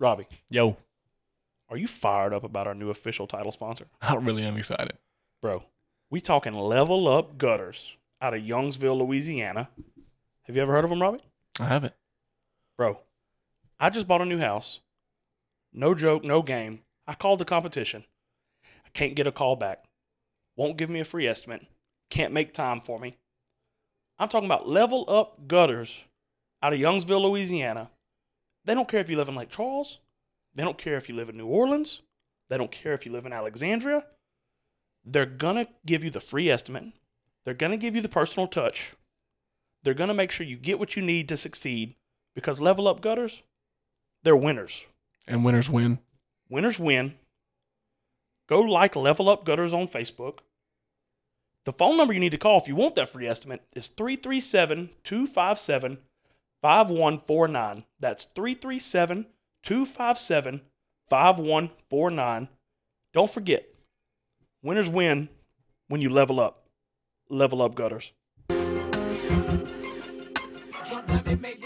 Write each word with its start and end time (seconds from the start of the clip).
Robbie, 0.00 0.26
Yo, 0.48 0.78
are 1.68 1.76
you 1.76 1.86
fired 1.86 2.32
up 2.32 2.42
about 2.42 2.66
our 2.66 2.74
new 2.74 2.88
official 2.88 3.26
title 3.26 3.52
sponsor? 3.52 3.86
I 4.00 4.14
really 4.14 4.42
am 4.44 4.56
excited. 4.56 4.96
Bro, 5.42 5.64
we 6.08 6.22
talking 6.22 6.54
level 6.54 7.06
up 7.06 7.36
gutters 7.36 7.98
out 8.18 8.32
of 8.32 8.40
Youngsville, 8.40 8.96
Louisiana. 8.98 9.68
Have 10.44 10.56
you 10.56 10.62
ever 10.62 10.72
heard 10.72 10.84
of 10.84 10.90
them, 10.90 11.02
Robbie? 11.02 11.20
I 11.60 11.66
haven't. 11.66 11.92
Bro, 12.78 12.98
I 13.78 13.90
just 13.90 14.08
bought 14.08 14.22
a 14.22 14.24
new 14.24 14.38
house. 14.38 14.80
No 15.70 15.94
joke, 15.94 16.24
no 16.24 16.40
game. 16.40 16.80
I 17.06 17.14
called 17.14 17.38
the 17.38 17.44
competition. 17.44 18.04
I 18.64 18.88
can't 18.94 19.14
get 19.14 19.26
a 19.26 19.32
call 19.32 19.54
back. 19.54 19.84
Won't 20.56 20.78
give 20.78 20.88
me 20.88 21.00
a 21.00 21.04
free 21.04 21.28
estimate. 21.28 21.66
Can't 22.08 22.32
make 22.32 22.54
time 22.54 22.80
for 22.80 22.98
me. 22.98 23.18
I'm 24.18 24.30
talking 24.30 24.48
about 24.48 24.66
level 24.66 25.04
up 25.08 25.46
gutters 25.46 26.04
out 26.62 26.72
of 26.72 26.80
Youngsville, 26.80 27.22
Louisiana. 27.22 27.90
They 28.64 28.74
don't 28.74 28.88
care 28.88 29.00
if 29.00 29.08
you 29.08 29.16
live 29.16 29.28
in 29.28 29.34
Lake 29.34 29.50
Charles. 29.50 30.00
They 30.54 30.62
don't 30.62 30.78
care 30.78 30.96
if 30.96 31.08
you 31.08 31.14
live 31.14 31.28
in 31.28 31.36
New 31.36 31.46
Orleans. 31.46 32.02
They 32.48 32.58
don't 32.58 32.70
care 32.70 32.92
if 32.92 33.06
you 33.06 33.12
live 33.12 33.26
in 33.26 33.32
Alexandria. 33.32 34.04
They're 35.04 35.26
going 35.26 35.56
to 35.56 35.68
give 35.86 36.04
you 36.04 36.10
the 36.10 36.20
free 36.20 36.50
estimate. 36.50 36.92
They're 37.44 37.54
going 37.54 37.72
to 37.72 37.78
give 37.78 37.94
you 37.94 38.02
the 38.02 38.08
personal 38.08 38.46
touch. 38.46 38.94
They're 39.82 39.94
going 39.94 40.08
to 40.08 40.14
make 40.14 40.30
sure 40.30 40.44
you 40.44 40.56
get 40.56 40.78
what 40.78 40.96
you 40.96 41.02
need 41.02 41.28
to 41.28 41.36
succeed 41.36 41.94
because 42.34 42.60
level 42.60 42.86
up 42.86 43.00
gutters, 43.00 43.42
they're 44.22 44.36
winners. 44.36 44.86
And 45.26 45.44
winners 45.44 45.70
win. 45.70 46.00
Winners 46.48 46.78
win. 46.78 47.14
Go 48.48 48.60
like 48.60 48.96
Level 48.96 49.28
Up 49.28 49.44
Gutters 49.44 49.72
on 49.72 49.86
Facebook. 49.86 50.40
The 51.64 51.72
phone 51.72 51.96
number 51.96 52.12
you 52.12 52.20
need 52.20 52.32
to 52.32 52.38
call 52.38 52.58
if 52.58 52.66
you 52.66 52.74
want 52.74 52.96
that 52.96 53.08
free 53.08 53.28
estimate 53.28 53.62
is 53.76 53.86
337 53.88 54.90
257 55.04 55.98
5149. 56.62 57.84
That's 57.98 58.24
337 58.24 59.26
257 59.62 60.60
5149. 61.08 62.48
Don't 63.12 63.30
forget, 63.30 63.66
winners 64.62 64.88
win 64.88 65.28
when 65.88 66.00
you 66.00 66.10
level 66.10 66.40
up. 66.40 66.68
Level 67.28 67.62
Up 67.62 67.74
Gutters. 67.74 68.12
Jump 70.84 71.06
down 71.06 71.22
and 71.26 71.40
make 71.40 71.60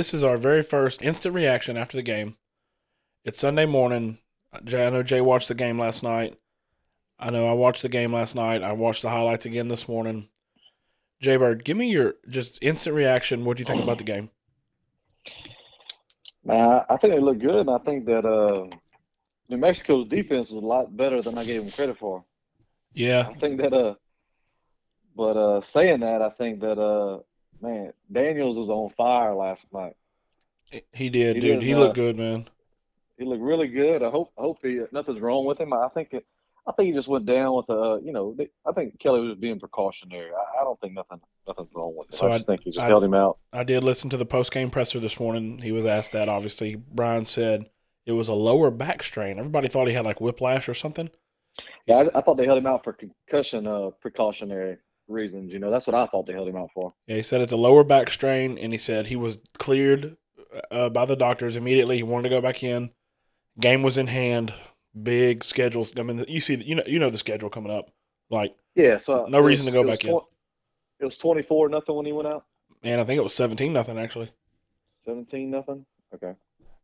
This 0.00 0.14
is 0.14 0.24
our 0.24 0.38
very 0.38 0.62
first 0.62 1.02
instant 1.02 1.34
reaction 1.34 1.76
after 1.76 1.94
the 1.94 2.02
game. 2.02 2.36
It's 3.22 3.38
Sunday 3.38 3.66
morning. 3.66 4.16
Jay, 4.64 4.86
I 4.86 4.88
know 4.88 5.02
Jay 5.02 5.20
watched 5.20 5.48
the 5.48 5.54
game 5.54 5.78
last 5.78 6.02
night. 6.02 6.38
I 7.18 7.28
know 7.28 7.46
I 7.46 7.52
watched 7.52 7.82
the 7.82 7.90
game 7.90 8.10
last 8.10 8.34
night. 8.34 8.62
I 8.62 8.72
watched 8.72 9.02
the 9.02 9.10
highlights 9.10 9.44
again 9.44 9.68
this 9.68 9.90
morning. 9.90 10.30
Jay 11.20 11.36
Bird, 11.36 11.64
give 11.64 11.76
me 11.76 11.90
your 11.90 12.14
just 12.26 12.58
instant 12.62 12.96
reaction. 12.96 13.44
What 13.44 13.58
do 13.58 13.60
you 13.60 13.66
think 13.66 13.82
about 13.82 13.98
the 13.98 14.04
game? 14.04 14.30
Man, 16.46 16.82
I 16.88 16.96
think 16.96 17.12
they 17.12 17.20
look 17.20 17.38
good, 17.38 17.68
and 17.68 17.70
I 17.70 17.76
think 17.76 18.06
that 18.06 18.24
uh, 18.24 18.68
New 19.50 19.58
Mexico's 19.58 20.08
defense 20.08 20.50
was 20.50 20.62
a 20.62 20.66
lot 20.66 20.96
better 20.96 21.20
than 21.20 21.36
I 21.36 21.44
gave 21.44 21.60
them 21.60 21.72
credit 21.72 21.98
for. 21.98 22.24
Yeah, 22.94 23.28
I 23.28 23.34
think 23.34 23.60
that, 23.60 23.74
uh, 23.74 23.96
but 25.14 25.36
uh, 25.36 25.60
saying 25.60 26.00
that, 26.00 26.22
I 26.22 26.30
think 26.30 26.60
that, 26.60 26.78
uh, 26.78 27.18
man, 27.62 27.92
Daniels 28.10 28.56
was 28.56 28.68
on 28.68 28.90
fire 28.90 29.34
last 29.34 29.66
night. 29.72 29.94
he 30.92 31.10
did, 31.10 31.36
He 31.36 31.40
dude. 31.40 31.60
did, 31.60 31.62
He 31.62 31.74
uh, 31.74 31.78
looked 31.78 31.94
good, 31.96 32.16
man. 32.16 32.46
He 33.18 33.24
looked 33.24 33.42
really 33.42 33.68
good. 33.68 34.02
I 34.02 34.10
hope, 34.10 34.32
I 34.38 34.42
hope 34.42 34.58
he, 34.62 34.80
nothing's 34.92 35.20
wrong 35.20 35.44
with 35.44 35.60
him. 35.60 35.72
I 35.72 35.88
think, 35.88 36.14
it, 36.14 36.24
I 36.66 36.72
think 36.72 36.86
he 36.88 36.92
just 36.92 37.08
went 37.08 37.26
down 37.26 37.54
with 37.54 37.66
the, 37.66 37.78
uh, 37.78 37.96
you 37.96 38.12
know, 38.12 38.34
I 38.66 38.72
think 38.72 38.98
Kelly 38.98 39.20
was 39.26 39.36
being 39.36 39.60
precautionary. 39.60 40.30
I, 40.32 40.60
I 40.60 40.64
don't 40.64 40.80
think 40.80 40.94
nothing, 40.94 41.20
nothing's 41.46 41.68
wrong 41.74 41.94
with 41.96 42.06
him. 42.06 42.12
So 42.12 42.28
I 42.32 42.36
just 42.36 42.48
I- 42.48 42.52
think 42.52 42.62
he 42.64 42.70
just 42.70 42.82
I- 42.84 42.88
held 42.88 43.04
him 43.04 43.14
out. 43.14 43.38
I 43.52 43.64
did 43.64 43.84
listen 43.84 44.08
to 44.10 44.16
the 44.16 44.24
post 44.26 44.52
game 44.52 44.70
presser 44.70 45.00
this 45.00 45.20
morning. 45.20 45.58
He 45.58 45.72
was 45.72 45.84
asked 45.84 46.12
that. 46.12 46.28
Obviously, 46.28 46.76
Brian 46.76 47.24
said 47.26 47.68
it 48.06 48.12
was 48.12 48.28
a 48.28 48.34
lower 48.34 48.70
back 48.70 49.02
strain. 49.02 49.38
Everybody 49.38 49.68
thought 49.68 49.86
he 49.88 49.94
had 49.94 50.04
like 50.06 50.20
whiplash 50.20 50.68
or 50.68 50.74
something. 50.74 51.10
Yeah, 51.86 52.04
I, 52.14 52.18
I 52.18 52.20
thought 52.22 52.36
they 52.36 52.46
held 52.46 52.58
him 52.58 52.66
out 52.66 52.84
for 52.84 52.92
concussion, 52.94 53.66
uh, 53.66 53.90
precautionary 54.00 54.78
reasons. 55.10 55.52
You 55.52 55.58
know, 55.58 55.70
that's 55.70 55.86
what 55.86 55.94
I 55.96 56.06
thought 56.06 56.26
they 56.26 56.32
held 56.32 56.48
him 56.48 56.56
out 56.56 56.70
for. 56.72 56.94
Yeah, 57.06 57.16
he 57.16 57.22
said 57.22 57.40
it's 57.40 57.52
a 57.52 57.56
lower 57.56 57.84
back 57.84 58.10
strain, 58.10 58.56
and 58.58 58.72
he 58.72 58.78
said 58.78 59.06
he 59.08 59.16
was 59.16 59.40
cleared 59.58 60.16
uh, 60.70 60.88
by 60.90 61.04
the 61.04 61.16
doctors 61.16 61.56
immediately. 61.56 61.96
He 61.96 62.02
wanted 62.02 62.24
to 62.24 62.34
go 62.36 62.40
back 62.40 62.62
in. 62.62 62.90
Game 63.58 63.82
was 63.82 63.98
in 63.98 64.06
hand. 64.06 64.52
Big 65.00 65.44
schedules. 65.44 65.92
I 65.98 66.02
mean, 66.02 66.24
you 66.28 66.40
see, 66.40 66.54
you 66.56 66.74
know, 66.76 66.82
you 66.86 66.98
know 66.98 67.10
the 67.10 67.18
schedule 67.18 67.50
coming 67.50 67.70
up. 67.72 67.90
Like, 68.30 68.56
Yeah, 68.74 68.98
so 68.98 69.26
No 69.26 69.38
reason 69.40 69.66
was- 69.66 69.74
to 69.74 69.82
go 69.82 69.88
back 69.88 70.04
in. 70.04 70.18
It 71.00 71.04
was 71.04 71.16
twenty 71.16 71.42
four 71.42 71.68
nothing 71.68 71.94
when 71.96 72.06
he 72.06 72.12
went 72.12 72.28
out. 72.28 72.44
man, 72.84 73.00
I 73.00 73.04
think 73.04 73.18
it 73.18 73.22
was 73.22 73.34
seventeen 73.34 73.72
nothing 73.72 73.98
actually. 73.98 74.30
Seventeen 75.04 75.50
nothing. 75.50 75.86
Okay. 76.14 76.34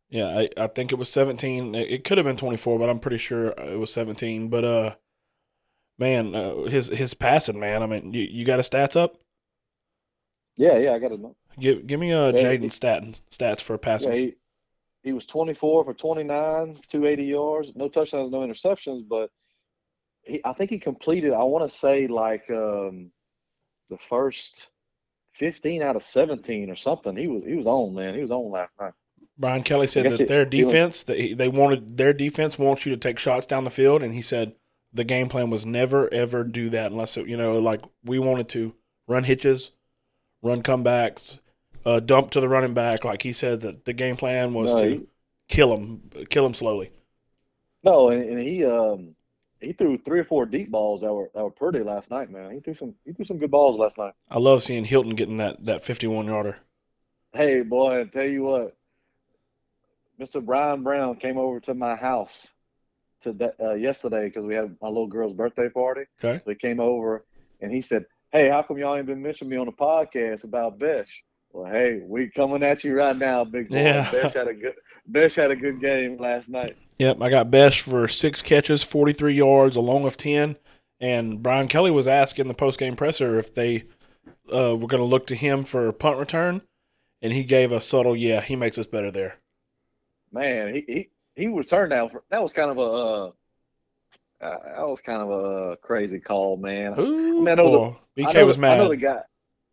Yeah, 0.09 0.27
I, 0.39 0.49
I 0.57 0.67
think 0.67 0.91
it 0.91 0.95
was 0.95 1.09
seventeen. 1.09 1.75
It, 1.75 1.91
it 1.91 2.03
could 2.03 2.17
have 2.17 2.25
been 2.25 2.37
twenty 2.37 2.57
four, 2.57 2.79
but 2.79 2.89
I'm 2.89 2.99
pretty 2.99 3.17
sure 3.19 3.49
it 3.49 3.77
was 3.77 3.91
seventeen. 3.93 4.47
But 4.49 4.63
uh, 4.65 4.95
man, 5.99 6.35
uh, 6.35 6.63
his 6.63 6.87
his 6.87 7.13
passing, 7.13 7.59
man. 7.59 7.83
I 7.83 7.85
mean, 7.87 8.13
you, 8.13 8.23
you 8.29 8.45
got 8.45 8.57
his 8.59 8.69
stats 8.69 8.95
up? 8.95 9.17
Yeah, 10.55 10.77
yeah, 10.77 10.93
I 10.93 10.99
got 10.99 11.11
know. 11.19 11.35
Give 11.59 11.85
give 11.85 11.99
me 11.99 12.11
uh 12.13 12.31
Yeah, 12.31 12.41
Jayden 12.43 12.61
he- 12.63 12.69
stats 12.69 13.61
for 13.61 13.77
passing. 13.77 14.11
Yeah, 14.11 14.17
he 14.19 14.33
he 15.03 15.13
was 15.13 15.25
twenty 15.25 15.53
four 15.53 15.83
for 15.83 15.93
twenty 15.93 16.23
nine, 16.23 16.77
two 16.89 17.05
eighty 17.05 17.25
yards, 17.25 17.71
no 17.75 17.87
touchdowns, 17.89 18.31
no 18.31 18.39
interceptions, 18.39 19.07
but 19.07 19.29
he 20.23 20.41
I 20.45 20.53
think 20.53 20.69
he 20.69 20.79
completed. 20.79 21.33
I 21.33 21.43
want 21.43 21.69
to 21.69 21.75
say 21.77 22.07
like 22.07 22.49
um 22.49 23.11
the 23.89 23.97
first 24.09 24.69
fifteen 25.33 25.81
out 25.81 25.95
of 25.95 26.03
seventeen 26.03 26.69
or 26.69 26.75
something. 26.75 27.15
He 27.15 27.27
was 27.27 27.43
he 27.45 27.53
was 27.55 27.67
on 27.67 27.93
man. 27.95 28.15
He 28.15 28.21
was 28.21 28.31
on 28.31 28.51
last 28.51 28.75
night. 28.79 28.93
Brian 29.39 29.61
Kelly 29.61 29.85
said 29.87 30.05
that 30.05 30.19
it- 30.19 30.27
their 30.27 30.47
he 30.51 30.63
was- 30.63 30.73
defense, 30.73 31.03
they, 31.03 31.33
they 31.33 31.47
wanted 31.47 31.97
their 31.97 32.13
defense 32.13 32.57
wants 32.57 32.85
you 32.85 32.91
to 32.91 32.97
take 32.97 33.19
shots 33.19 33.45
down 33.45 33.63
the 33.63 33.69
field, 33.69 34.01
and 34.03 34.13
he 34.15 34.21
said 34.21 34.55
the 34.97 35.05
game 35.05 35.29
plan 35.29 35.49
was 35.49 35.65
never 35.65 36.13
ever 36.13 36.43
do 36.43 36.69
that 36.71 36.91
unless 36.91 37.15
it, 37.17 37.27
you 37.27 37.37
know 37.37 37.59
like 37.59 37.81
we 38.03 38.19
wanted 38.19 38.49
to 38.49 38.75
run 39.07 39.23
hitches, 39.23 39.71
run 40.41 40.61
comebacks, 40.61 41.39
uh, 41.85 41.99
dump 42.01 42.31
to 42.31 42.41
the 42.41 42.49
running 42.49 42.73
back. 42.73 43.05
Like 43.05 43.21
he 43.21 43.31
said 43.33 43.61
that 43.61 43.85
the 43.85 43.93
game 43.93 44.17
plan 44.17 44.53
was 44.53 44.75
No, 44.75 44.81
to 44.81 44.89
he- 44.89 45.07
kill 45.47 45.73
him, 45.75 46.09
kill 46.29 46.45
him 46.45 46.53
slowly. 46.53 46.91
No, 47.83 48.09
and, 48.09 48.21
and 48.23 48.39
he 48.39 48.65
um 48.65 49.15
he 49.61 49.73
threw 49.73 49.97
three 49.97 50.19
or 50.19 50.23
four 50.25 50.45
deep 50.45 50.69
balls 50.71 51.01
that 51.01 51.13
were 51.13 51.31
that 51.33 51.43
were 51.43 51.51
pretty 51.51 51.79
last 51.79 52.11
night, 52.11 52.29
man. 52.29 52.51
He 52.51 52.59
threw 52.59 52.73
some 52.73 52.95
he 53.05 53.13
threw 53.13 53.25
some 53.25 53.37
good 53.37 53.51
balls 53.51 53.79
last 53.79 53.97
night. 53.97 54.13
I 54.29 54.39
love 54.39 54.61
seeing 54.63 54.85
Hilton 54.85 55.15
getting 55.15 55.37
that 55.37 55.63
that 55.65 55.85
fifty 55.85 56.07
one 56.07 56.27
yarder. 56.27 56.57
Hey, 57.33 57.61
boy, 57.61 58.01
I 58.01 58.03
tell 58.05 58.27
you 58.27 58.43
what, 58.43 58.75
Mr. 60.19 60.43
Brian 60.43 60.83
Brown 60.83 61.15
came 61.17 61.37
over 61.37 61.59
to 61.61 61.73
my 61.73 61.95
house 61.95 62.47
to 63.21 63.33
that 63.33 63.55
uh, 63.61 63.73
yesterday 63.73 64.25
because 64.25 64.45
we 64.45 64.55
had 64.55 64.75
my 64.81 64.87
little 64.87 65.07
girl's 65.07 65.33
birthday 65.33 65.69
party. 65.69 66.03
Okay, 66.23 66.41
So 66.43 66.51
he 66.51 66.55
came 66.55 66.79
over 66.79 67.25
and 67.61 67.71
he 67.71 67.81
said, 67.81 68.05
"Hey, 68.31 68.49
how 68.49 68.61
come 68.61 68.77
y'all 68.77 68.95
ain't 68.95 69.07
been 69.07 69.21
mentioning 69.21 69.51
me 69.51 69.57
on 69.57 69.65
the 69.65 69.71
podcast 69.71 70.43
about 70.43 70.79
Bech?" 70.79 71.07
Well, 71.51 71.71
hey, 71.71 72.01
we 72.03 72.29
coming 72.29 72.63
at 72.63 72.83
you 72.83 72.95
right 72.95 73.17
now, 73.17 73.43
big 73.43 73.69
boy. 73.69 73.77
Yeah. 73.77 74.11
Bech 74.11 74.33
had 74.33 74.47
a 74.47 74.53
good 74.53 74.75
Bech 75.07 75.33
had 75.33 75.51
a 75.51 75.55
good 75.55 75.81
game 75.81 76.17
last 76.17 76.49
night. 76.49 76.77
Yep, 76.99 77.21
I 77.21 77.29
got 77.29 77.51
Bech 77.51 77.73
for 77.75 78.07
six 78.07 78.41
catches, 78.41 78.83
43 78.83 79.33
yards, 79.33 79.75
a 79.75 79.81
long 79.81 80.05
of 80.05 80.17
10. 80.17 80.57
And 80.99 81.43
Brian 81.43 81.67
Kelly 81.67 81.91
was 81.91 82.07
asked 82.07 82.39
in 82.39 82.47
the 82.47 82.55
post-game 82.55 82.95
presser 82.95 83.37
if 83.37 83.53
they 83.53 83.83
uh, 84.51 84.75
were 84.75 84.87
going 84.87 85.01
to 85.01 85.05
look 85.05 85.27
to 85.27 85.35
him 85.35 85.63
for 85.63 85.87
a 85.87 85.93
punt 85.93 86.17
return. 86.17 86.61
And 87.21 87.33
he 87.33 87.43
gave 87.43 87.71
a 87.71 87.79
subtle, 87.79 88.15
yeah, 88.15 88.41
he 88.41 88.55
makes 88.55 88.77
us 88.77 88.87
better 88.87 89.11
there. 89.11 89.37
Man, 90.31 90.73
he 90.73 90.81
he 90.87 91.09
he 91.37 91.47
returned 91.47 91.91
that. 91.93 92.11
For, 92.11 92.23
that 92.29 92.41
was 92.43 92.51
kind 92.51 92.71
of 92.71 92.77
a 92.77 92.81
uh, 92.81 93.31
uh, 94.45 94.57
that 94.75 94.87
was 94.87 95.01
kind 95.01 95.21
of 95.21 95.29
a 95.29 95.77
crazy 95.77 96.19
call, 96.19 96.57
man. 96.57 96.99
Ooh, 96.99 97.39
mean, 97.41 97.47
I 97.47 97.55
know 97.55 97.71
the- 97.71 97.77
boy. 97.77 97.95
I 98.29 98.33
know 98.33 98.45
was 98.45 98.57
the- 98.57 98.67
I 98.67 98.77
know 98.77 98.89
the 98.89 98.97
guy. 98.97 99.21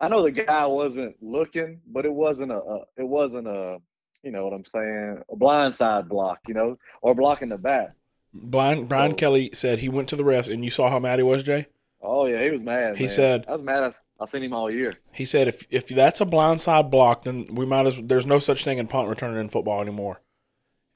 I 0.01 0.09
know 0.09 0.23
the 0.23 0.31
guy 0.31 0.67
wasn't 0.67 1.17
looking, 1.23 1.81
but 1.87 2.05
it 2.05 2.13
wasn't 2.13 2.53
a, 2.53 2.59
a 2.59 2.79
it 2.97 3.09
wasn't 3.09 3.49
a 3.49 3.79
you 4.23 4.31
know 4.31 4.45
what 4.45 4.53
I'm 4.55 4.65
saying 4.65 5.23
a 5.31 5.37
blindside 5.37 6.09
block, 6.09 6.41
you 6.47 6.55
know, 6.55 6.79
or 7.03 7.15
blocking 7.15 7.49
the 7.51 7.59
back. 7.59 7.95
Brian, 8.33 8.87
Brian 8.87 9.13
So- 9.13 9.17
Kelly 9.17 9.51
said 9.53 9.79
he 9.79 9.89
went 9.89 10.09
to 10.11 10.17
the 10.17 10.23
refs, 10.25 10.53
and 10.53 10.65
you 10.65 10.71
saw 10.71 10.91
how 10.91 10.99
mad 10.99 11.19
he 11.19 11.23
was, 11.23 11.43
Jay? 11.43 11.67
Oh 12.03 12.27
yeah, 12.27 12.43
he 12.43 12.51
was 12.51 12.63
mad. 12.63 12.97
He 12.97 13.05
man. 13.05 13.11
said- 13.11 13.45
I 13.49 13.53
was 13.53 13.63
mad. 13.63 13.83
I, 13.83 13.93
I 14.23 14.27
seen 14.27 14.43
him 14.43 14.53
all 14.53 14.71
year. 14.71 14.93
He 15.13 15.25
said 15.25 15.49
if 15.49 15.67
if 15.71 15.87
that's 15.89 16.21
a 16.21 16.27
blindside 16.27 16.91
block, 16.91 17.25
then 17.25 17.47
we 17.53 17.65
might 17.67 17.87
as 17.87 17.97
there's 18.03 18.27
no 18.27 18.39
such 18.39 18.65
thing 18.65 18.79
in 18.79 18.87
punt 18.87 19.09
return 19.09 19.37
in 19.37 19.49
football 19.49 19.81
anymore. 19.81 20.21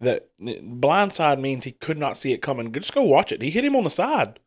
That 0.00 0.28
blindside 0.40 1.40
means 1.40 1.64
he 1.64 1.72
could 1.72 1.98
not 1.98 2.16
see 2.16 2.32
it 2.32 2.38
coming. 2.42 2.72
Just 2.72 2.94
go 2.94 3.02
watch 3.02 3.32
it. 3.32 3.42
He 3.42 3.50
hit 3.50 3.64
him 3.64 3.74
on 3.76 3.84
the 3.84 3.90
side. 3.90 4.38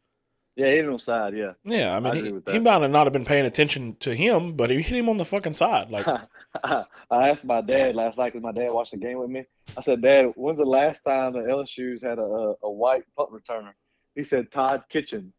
Yeah, 0.55 0.67
he 0.67 0.75
hit 0.75 0.85
him 0.85 0.91
on 0.91 0.97
the 0.97 0.99
side. 1.03 1.35
Yeah. 1.35 1.51
Yeah, 1.65 1.95
I 1.95 1.99
mean, 1.99 2.15
agree 2.25 2.41
he, 2.47 2.51
he 2.53 2.59
might 2.59 2.81
have 2.81 2.91
not 2.91 3.05
have 3.05 3.13
been 3.13 3.25
paying 3.25 3.45
attention 3.45 3.95
to 3.99 4.13
him, 4.15 4.53
but 4.53 4.69
he 4.69 4.77
hit 4.81 4.97
him 4.97 5.09
on 5.09 5.17
the 5.17 5.25
fucking 5.25 5.53
side. 5.53 5.91
Like, 5.91 6.07
I 6.63 6.85
asked 7.11 7.45
my 7.45 7.61
dad 7.61 7.95
last 7.95 8.17
night 8.17 8.33
because 8.33 8.43
my 8.43 8.51
dad 8.51 8.71
watched 8.71 8.91
the 8.91 8.97
game 8.97 9.17
with 9.17 9.29
me. 9.29 9.45
I 9.77 9.81
said, 9.81 10.01
Dad, 10.01 10.27
when's 10.35 10.57
the 10.57 10.65
last 10.65 11.03
time 11.05 11.33
the 11.33 11.39
LSU's 11.39 12.01
had 12.03 12.19
a, 12.19 12.23
a, 12.23 12.53
a 12.63 12.71
white 12.71 13.03
punt 13.17 13.29
returner? 13.31 13.71
He 14.15 14.23
said 14.23 14.51
Todd 14.51 14.83
Kinchen. 14.93 15.31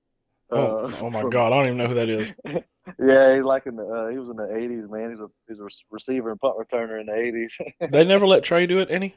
oh, 0.50 0.86
Uh, 0.86 0.96
oh 1.00 1.10
my 1.10 1.20
from- 1.22 1.30
god, 1.30 1.52
I 1.52 1.56
don't 1.56 1.66
even 1.66 1.78
know 1.78 1.86
who 1.88 1.94
that 1.94 2.08
is. 2.08 2.32
Yeah, 2.98 3.36
he's 3.36 3.44
like 3.44 3.66
in 3.66 3.76
the 3.76 3.84
uh, 3.86 4.08
he 4.08 4.18
was 4.18 4.28
in 4.28 4.34
the 4.34 4.56
eighties, 4.56 4.88
man. 4.90 5.10
He's 5.10 5.20
a 5.20 5.28
he's 5.46 5.60
a 5.60 5.68
receiver 5.92 6.32
and 6.32 6.40
punt 6.40 6.56
returner 6.58 6.98
in 7.00 7.06
the 7.06 7.14
eighties. 7.14 7.56
They 7.92 8.04
never 8.04 8.26
let 8.26 8.42
Trey 8.42 8.66
do 8.66 8.80
it, 8.80 8.90
any? 8.90 9.14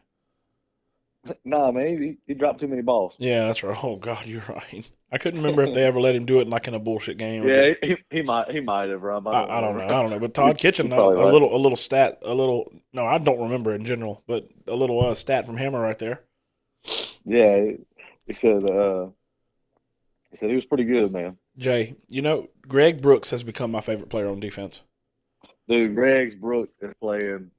nah, 1.46 1.72
man, 1.72 2.02
he, 2.02 2.18
he 2.28 2.34
dropped 2.34 2.60
too 2.60 2.68
many 2.68 2.82
balls. 2.82 3.16
Yeah, 3.18 3.46
that's 3.48 3.64
right. 3.64 3.78
Oh 3.84 3.96
god, 3.96 4.26
you're 4.26 4.44
right. 4.48 4.90
I 5.12 5.18
couldn't 5.18 5.42
remember 5.42 5.64
if 5.64 5.74
they 5.74 5.84
ever 5.84 6.00
let 6.00 6.16
him 6.16 6.26
do 6.26 6.40
it 6.40 6.48
like 6.48 6.68
in 6.68 6.74
a 6.74 6.80
bullshit 6.80 7.18
game. 7.18 7.48
Yeah, 7.48 7.74
he, 7.82 7.98
he 8.10 8.22
might 8.22 8.52
he 8.52 8.60
might 8.60 8.90
have 8.90 9.02
run. 9.02 9.26
I, 9.28 9.58
I 9.58 9.62
don't 9.62 9.78
know. 9.78 9.86
I 9.86 9.88
don't 9.88 10.10
know. 10.10 10.20
But 10.20 10.34
Todd 10.34 10.58
Kinchen, 10.60 10.90
probably 10.90 11.24
a 11.24 11.28
little, 11.28 11.56
a 11.56 11.58
little 11.58 11.78
stat, 11.78 12.20
a 12.24 12.34
little. 12.34 12.72
No, 12.94 13.06
I 13.06 13.18
don't 13.18 13.42
remember 13.42 13.74
in 13.74 13.86
general, 13.86 14.24
but 14.28 14.48
a 14.68 14.76
little 14.76 15.06
uh, 15.06 15.14
stat 15.14 15.46
from 15.46 15.58
Hammer 15.58 15.80
right 15.80 15.98
there. 15.98 16.22
Yeah, 17.26 17.72
he, 18.28 18.34
said 18.34 18.70
uh, 18.70 19.08
he 20.30 20.38
said 20.38 20.50
he 20.50 20.56
was 20.56 20.66
pretty 20.66 20.84
good, 20.84 21.12
man. 21.12 21.38
Jay, 21.58 21.96
you 22.10 22.22
know, 22.22 22.50
Greg 22.68 23.02
Brooks 23.02 23.32
has 23.32 23.42
become 23.42 23.72
my 23.72 23.82
favorite 23.82 24.10
player 24.10 24.28
on 24.28 24.40
defense. 24.40 24.82
Dude, 25.68 25.96
Greg's 25.96 26.36
Brook 26.36 26.70
is 26.82 26.94
playing 27.00 27.50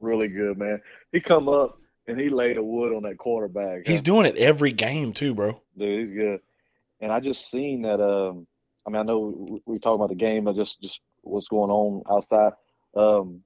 really 0.00 0.28
good, 0.28 0.56
man. 0.56 0.80
He 1.12 1.20
come 1.20 1.48
up 1.48 1.79
and 2.10 2.20
he 2.20 2.28
laid 2.28 2.56
a 2.56 2.62
wood 2.62 2.92
on 2.92 3.02
that 3.04 3.18
quarterback. 3.18 3.86
He's 3.86 4.02
doing 4.02 4.26
it 4.26 4.36
every 4.36 4.72
game 4.72 5.12
too, 5.12 5.34
bro. 5.34 5.60
Dude, 5.76 6.00
he's 6.08 6.12
good. 6.16 6.40
And 7.00 7.12
I 7.12 7.20
just 7.20 7.50
seen 7.50 7.82
that. 7.82 8.00
Um, 8.00 8.46
I 8.86 8.90
mean, 8.90 9.00
I 9.00 9.02
know 9.04 9.18
we, 9.48 9.62
we 9.66 9.78
talking 9.78 9.96
about 9.96 10.08
the 10.10 10.14
game, 10.14 10.44
but 10.44 10.56
just 10.56 10.80
just 10.80 11.00
what's 11.22 11.48
going 11.48 11.70
on 11.70 12.02
outside. 12.10 12.52
Um, 12.94 13.42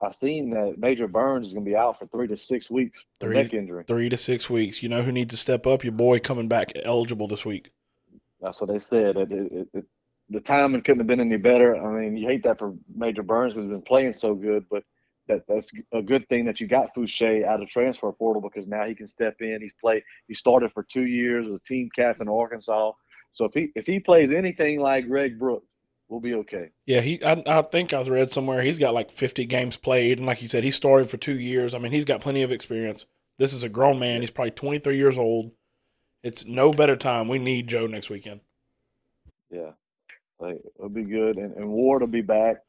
I 0.00 0.12
seen 0.12 0.50
that 0.50 0.78
Major 0.78 1.08
Burns 1.08 1.48
is 1.48 1.52
going 1.52 1.64
to 1.64 1.70
be 1.70 1.76
out 1.76 1.98
for 1.98 2.06
three 2.06 2.28
to 2.28 2.36
six 2.36 2.70
weeks 2.70 3.04
Three- 3.18 3.34
neck 3.34 3.52
injury. 3.52 3.84
Three 3.86 4.08
to 4.08 4.16
six 4.16 4.48
weeks. 4.48 4.82
You 4.82 4.88
know 4.88 5.02
who 5.02 5.12
needs 5.12 5.32
to 5.32 5.36
step 5.36 5.66
up? 5.66 5.82
Your 5.82 5.92
boy 5.92 6.20
coming 6.20 6.46
back 6.48 6.72
eligible 6.84 7.26
this 7.26 7.44
week. 7.44 7.70
That's 8.40 8.60
what 8.60 8.70
they 8.70 8.78
said. 8.78 9.16
It, 9.16 9.32
it, 9.32 9.52
it, 9.52 9.68
it, 9.74 9.84
the 10.30 10.40
timing 10.40 10.82
couldn't 10.82 11.00
have 11.00 11.06
been 11.08 11.20
any 11.20 11.36
better. 11.36 11.74
I 11.76 12.00
mean, 12.00 12.16
you 12.16 12.28
hate 12.28 12.44
that 12.44 12.58
for 12.58 12.74
Major 12.94 13.22
Burns 13.24 13.54
because 13.54 13.64
he's 13.66 13.72
been 13.72 13.82
playing 13.82 14.12
so 14.12 14.34
good, 14.34 14.66
but 14.70 14.84
that 15.28 15.44
that's 15.48 15.70
a 15.92 16.02
good 16.02 16.28
thing 16.28 16.44
that 16.46 16.60
you 16.60 16.66
got 16.66 16.94
Foucha 16.94 17.44
out 17.44 17.62
of 17.62 17.68
transfer 17.68 18.10
portal 18.12 18.42
because 18.42 18.66
now 18.66 18.84
he 18.86 18.94
can 18.94 19.06
step 19.06 19.36
in. 19.40 19.60
He's 19.60 19.74
played. 19.80 20.02
He 20.26 20.34
started 20.34 20.72
for 20.72 20.82
two 20.82 21.06
years 21.06 21.46
as 21.46 21.54
a 21.54 21.58
team 21.60 21.88
captain 21.94 22.28
in 22.28 22.34
Arkansas. 22.34 22.92
So 23.32 23.44
if 23.44 23.52
he 23.54 23.70
if 23.74 23.86
he 23.86 24.00
plays 24.00 24.30
anything 24.32 24.80
like 24.80 25.06
Greg 25.06 25.38
Brooks, 25.38 25.66
we'll 26.08 26.20
be 26.20 26.34
okay. 26.34 26.70
Yeah, 26.86 27.00
he. 27.00 27.22
I, 27.22 27.42
I 27.46 27.62
think 27.62 27.92
I 27.92 28.02
read 28.02 28.30
somewhere 28.30 28.62
he's 28.62 28.78
got 28.78 28.94
like 28.94 29.10
50 29.10 29.46
games 29.46 29.76
played, 29.76 30.18
and 30.18 30.26
like 30.26 30.42
you 30.42 30.48
said, 30.48 30.64
he 30.64 30.70
started 30.70 31.08
for 31.08 31.16
two 31.16 31.38
years. 31.38 31.74
I 31.74 31.78
mean, 31.78 31.92
he's 31.92 32.04
got 32.04 32.20
plenty 32.20 32.42
of 32.42 32.52
experience. 32.52 33.06
This 33.36 33.52
is 33.52 33.62
a 33.62 33.68
grown 33.68 33.98
man. 33.98 34.20
He's 34.20 34.32
probably 34.32 34.50
23 34.50 34.96
years 34.96 35.16
old. 35.16 35.52
It's 36.24 36.44
no 36.44 36.72
better 36.72 36.96
time. 36.96 37.28
We 37.28 37.38
need 37.38 37.68
Joe 37.68 37.86
next 37.86 38.10
weekend. 38.10 38.40
Yeah, 39.50 39.70
like, 40.40 40.60
it'll 40.76 40.88
be 40.88 41.04
good, 41.04 41.36
and, 41.36 41.54
and 41.56 41.68
Ward 41.68 42.02
will 42.02 42.08
be 42.08 42.22
back. 42.22 42.62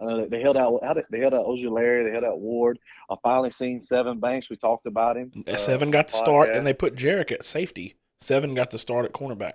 Uh, 0.00 0.26
they 0.28 0.40
held 0.40 0.56
out. 0.56 0.80
They 1.10 1.20
held 1.20 1.34
out 1.34 1.46
Ojulari. 1.46 2.04
They 2.04 2.12
held 2.12 2.24
out 2.24 2.40
Ward. 2.40 2.78
I 3.10 3.16
finally 3.22 3.50
seen 3.50 3.80
Sevyn 3.80 4.20
Banks. 4.20 4.48
We 4.50 4.56
talked 4.56 4.86
about 4.86 5.16
him. 5.16 5.30
uh, 5.46 5.52
Sevyn 5.52 5.90
got 5.90 6.08
to 6.08 6.12
the 6.12 6.18
start, 6.18 6.50
and 6.50 6.66
they 6.66 6.72
put 6.74 6.94
Jarrick 6.96 7.32
at 7.32 7.44
safety. 7.44 7.94
Sevyn 8.22 8.54
got 8.54 8.70
to 8.72 8.78
start 8.78 9.04
at 9.04 9.12
cornerback. 9.12 9.54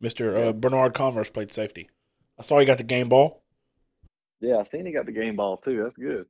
Mister 0.00 0.32
Yeah. 0.38 0.44
uh, 0.46 0.52
Bernard 0.52 0.94
Converse 0.94 1.30
played 1.30 1.52
safety. 1.52 1.88
I 2.38 2.42
saw 2.42 2.58
he 2.58 2.66
got 2.66 2.78
the 2.78 2.84
game 2.84 3.08
ball. 3.08 3.42
Yeah, 4.40 4.56
I 4.56 4.64
seen 4.64 4.86
he 4.86 4.92
got 4.92 5.06
the 5.06 5.12
game 5.12 5.36
ball 5.36 5.56
too. 5.58 5.82
That's 5.84 5.96
good. 5.96 6.26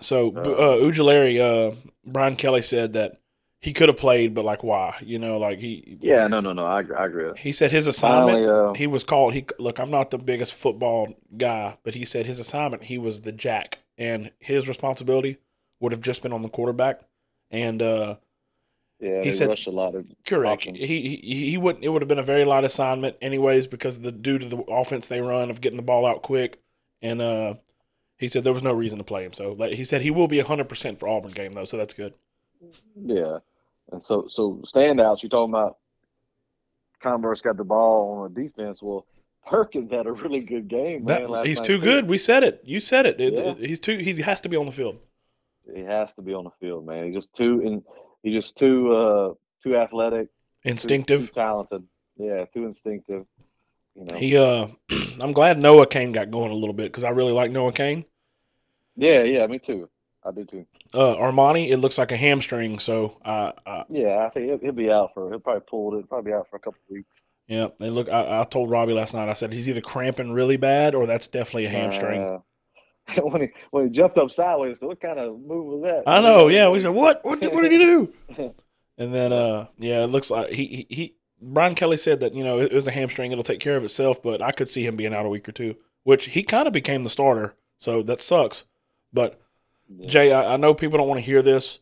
So 0.00 0.32
Uh, 0.36 0.40
uh, 0.40 0.76
Ojulari, 0.78 1.38
uh, 1.40 1.74
Brian 2.04 2.34
Kelly 2.36 2.62
said 2.62 2.92
that 2.94 3.18
he 3.64 3.72
could 3.72 3.88
have 3.88 3.96
played, 3.96 4.34
but 4.34 4.44
like 4.44 4.62
why? 4.62 4.94
You 5.00 5.18
know, 5.18 5.38
like 5.38 5.58
he 5.58 5.96
Yeah, 6.02 6.26
no, 6.26 6.40
no, 6.40 6.52
no. 6.52 6.66
I, 6.66 6.80
agree- 6.80 6.96
I 6.96 7.06
agree. 7.06 7.30
he 7.38 7.50
said 7.50 7.70
his 7.70 7.86
assignment. 7.86 8.36
Finally, 8.40 8.70
uh, 8.70 8.74
he 8.74 8.86
was 8.86 9.04
called. 9.04 9.32
He 9.32 9.46
look. 9.58 9.78
I'm 9.78 9.90
not 9.90 10.10
the 10.10 10.18
biggest 10.18 10.52
football 10.54 11.14
guy, 11.36 11.78
but 11.82 11.94
he 11.94 12.04
said 12.04 12.26
his 12.26 12.38
assignment. 12.38 12.84
He 12.84 12.98
was 12.98 13.22
the 13.22 13.32
jack, 13.32 13.78
and 13.96 14.30
his 14.38 14.68
responsibility 14.68 15.38
would 15.80 15.92
have 15.92 16.02
just 16.02 16.22
been 16.22 16.32
on 16.34 16.42
the 16.42 16.50
quarterback. 16.50 17.00
And 17.50 17.80
uh, 17.80 18.16
yeah, 19.00 19.22
he 19.22 19.32
said- 19.32 19.48
rushed 19.48 19.66
a 19.66 19.70
lot 19.70 19.94
of 19.94 20.04
correct. 20.26 20.52
options. 20.66 20.78
He, 20.78 21.16
he 21.16 21.50
he 21.52 21.56
wouldn't. 21.56 21.82
It 21.84 21.88
would 21.88 22.02
have 22.02 22.08
been 22.08 22.18
a 22.18 22.22
very 22.22 22.44
light 22.44 22.64
assignment, 22.64 23.16
anyways, 23.22 23.66
because 23.66 23.96
of 23.96 24.02
the 24.02 24.12
due 24.12 24.38
to 24.38 24.44
the 24.46 24.58
offense 24.68 25.08
they 25.08 25.22
run 25.22 25.48
of 25.48 25.62
getting 25.62 25.78
the 25.78 25.82
ball 25.82 26.04
out 26.04 26.20
quick. 26.22 26.60
And 27.00 27.22
uh, 27.22 27.54
he 28.18 28.28
said 28.28 28.44
there 28.44 28.52
was 28.52 28.62
no 28.62 28.72
reason 28.74 28.98
to 28.98 29.04
play 29.04 29.24
him. 29.24 29.32
So 29.32 29.52
like, 29.52 29.72
he 29.72 29.84
said 29.84 30.02
he 30.02 30.10
will 30.10 30.28
be 30.28 30.36
100 30.36 30.68
percent 30.68 31.00
for 31.00 31.08
Auburn 31.08 31.32
game 31.32 31.52
though. 31.54 31.64
So 31.64 31.78
that's 31.78 31.94
good. 31.94 32.12
Yeah, 33.02 33.38
and 33.92 34.02
so 34.02 34.26
so 34.28 34.60
standouts. 34.64 35.22
You're 35.22 35.30
talking 35.30 35.52
about 35.52 35.78
Converse 37.02 37.40
got 37.40 37.56
the 37.56 37.64
ball 37.64 38.12
on 38.24 38.32
the 38.32 38.42
defense. 38.42 38.82
Well, 38.82 39.06
Perkins 39.46 39.90
had 39.90 40.06
a 40.06 40.12
really 40.12 40.40
good 40.40 40.68
game. 40.68 41.04
Man, 41.04 41.30
That, 41.30 41.46
he's 41.46 41.60
too 41.60 41.78
good. 41.78 42.08
We 42.08 42.16
said 42.18 42.42
it. 42.44 42.62
You 42.64 42.80
said 42.80 43.04
it. 43.06 43.20
It- 43.20 43.34
Yeah. 43.34 43.50
it- 43.50 43.58
he's 43.58 43.80
too. 43.80 43.98
He 43.98 44.14
has 44.22 44.40
to 44.42 44.48
be 44.48 44.56
on 44.56 44.66
the 44.66 44.72
field. 44.72 44.98
He 45.74 45.80
has 45.82 46.14
to 46.14 46.22
be 46.22 46.32
on 46.34 46.44
the 46.44 46.50
field, 46.60 46.86
man. 46.86 47.06
He's 47.06 47.14
just 47.14 47.34
too 47.34 47.62
and 47.64 47.82
he's 48.22 48.34
just 48.34 48.56
too 48.56 48.94
uh 48.94 49.34
too 49.62 49.76
athletic, 49.76 50.28
too- 50.28 50.68
Instinctive. 50.70 51.26
too 51.28 51.32
talented. 51.34 51.82
Yeah, 52.16 52.44
too 52.46 52.64
instinctive. 52.64 53.26
You 53.94 54.04
know. 54.04 54.16
He 54.16 54.36
uh, 54.36 54.68
I'm 55.20 55.32
glad 55.32 55.58
Noah 55.58 55.86
Cain 55.86 56.12
got 56.12 56.30
going 56.30 56.50
a 56.50 56.54
little 56.54 56.74
bit 56.74 56.84
because 56.90 57.04
I 57.04 57.10
really 57.10 57.32
like 57.32 57.50
Noah 57.50 57.72
Cain. 57.72 58.04
yeah, 58.96 59.22
yeah, 59.22 59.46
me 59.46 59.58
too. 59.58 59.88
I 60.26 60.30
do 60.32 60.44
too. 60.44 60.66
Uh, 60.94 61.16
Armoni, 61.16 61.70
it 61.70 61.76
looks 61.78 61.98
like 61.98 62.12
a 62.12 62.16
hamstring. 62.16 62.78
So 62.78 63.18
uh, 63.24 63.52
uh 63.66 63.84
Yeah, 63.88 64.24
I 64.26 64.30
think 64.30 64.46
he'll, 64.46 64.58
he'll 64.58 64.72
be 64.72 64.90
out 64.90 65.12
for. 65.14 65.28
He'll 65.30 65.40
probably 65.40 65.62
pull 65.68 65.98
it. 65.98 66.08
Probably 66.08 66.30
be 66.30 66.34
out 66.34 66.48
for 66.48 66.56
a 66.56 66.60
couple 66.60 66.80
of 66.88 66.94
weeks. 66.94 67.10
yeah. 67.46 67.68
And 67.80 67.94
look, 67.94 68.08
I, 68.08 68.40
I 68.40 68.44
told 68.44 68.70
Robbie 68.70 68.94
last 68.94 69.14
night. 69.14 69.28
I 69.28 69.34
said 69.34 69.52
he's 69.52 69.68
either 69.68 69.80
cramping 69.82 70.32
really 70.32 70.56
bad 70.56 70.94
or 70.94 71.06
that's 71.06 71.26
definitely 71.26 71.66
a 71.66 71.70
hamstring. 71.70 72.40
When 73.22 73.42
he 73.42 73.48
when 73.70 73.84
he 73.84 73.90
jumped 73.90 74.16
up 74.16 74.30
sideways, 74.30 74.80
so 74.80 74.86
what 74.86 74.98
kind 74.98 75.18
of 75.18 75.38
move 75.38 75.66
was 75.66 75.82
that? 75.82 76.04
I 76.06 76.22
know. 76.22 76.48
Yeah, 76.48 76.70
we 76.70 76.78
said 76.78 76.88
what? 76.94 77.22
What? 77.22 77.38
did- 77.38 77.52
What 77.52 77.60
did 77.60 77.72
he 77.72 77.76
do? 77.78 78.12
And 78.96 79.12
then, 79.12 79.32
uh, 79.32 79.66
yeah, 79.78 80.04
it 80.04 80.06
looks 80.06 80.30
like 80.30 80.50
he, 80.50 80.66
he 80.66 80.86
he 80.88 81.16
Brian 81.42 81.74
Kelly 81.74 81.96
said 81.96 82.20
that 82.20 82.32
you 82.32 82.44
know 82.44 82.60
it 82.60 82.72
was 82.72 82.86
a 82.86 82.92
hamstring; 82.92 83.32
it'll 83.32 83.42
take 83.44 83.58
care 83.60 83.76
of 83.76 83.84
itself. 83.84 84.22
But 84.22 84.40
I 84.40 84.52
could 84.52 84.68
see 84.68 84.86
him 84.86 84.94
being 84.96 85.12
out 85.12 85.26
a 85.26 85.28
week 85.28 85.48
or 85.48 85.52
two, 85.52 85.74
which 86.04 86.26
he 86.26 86.42
kind 86.44 86.66
of 86.68 86.72
became 86.72 87.02
the 87.04 87.10
starter, 87.10 87.56
so 87.78 88.02
that 88.04 88.20
sucks. 88.20 88.64
But 89.12 89.40
Yeah. 89.88 90.06
Jay, 90.08 90.32
I, 90.32 90.54
I 90.54 90.56
know 90.56 90.74
people 90.74 90.98
don't 90.98 91.08
want 91.08 91.18
to 91.18 91.26
hear 91.26 91.42
this, 91.42 91.78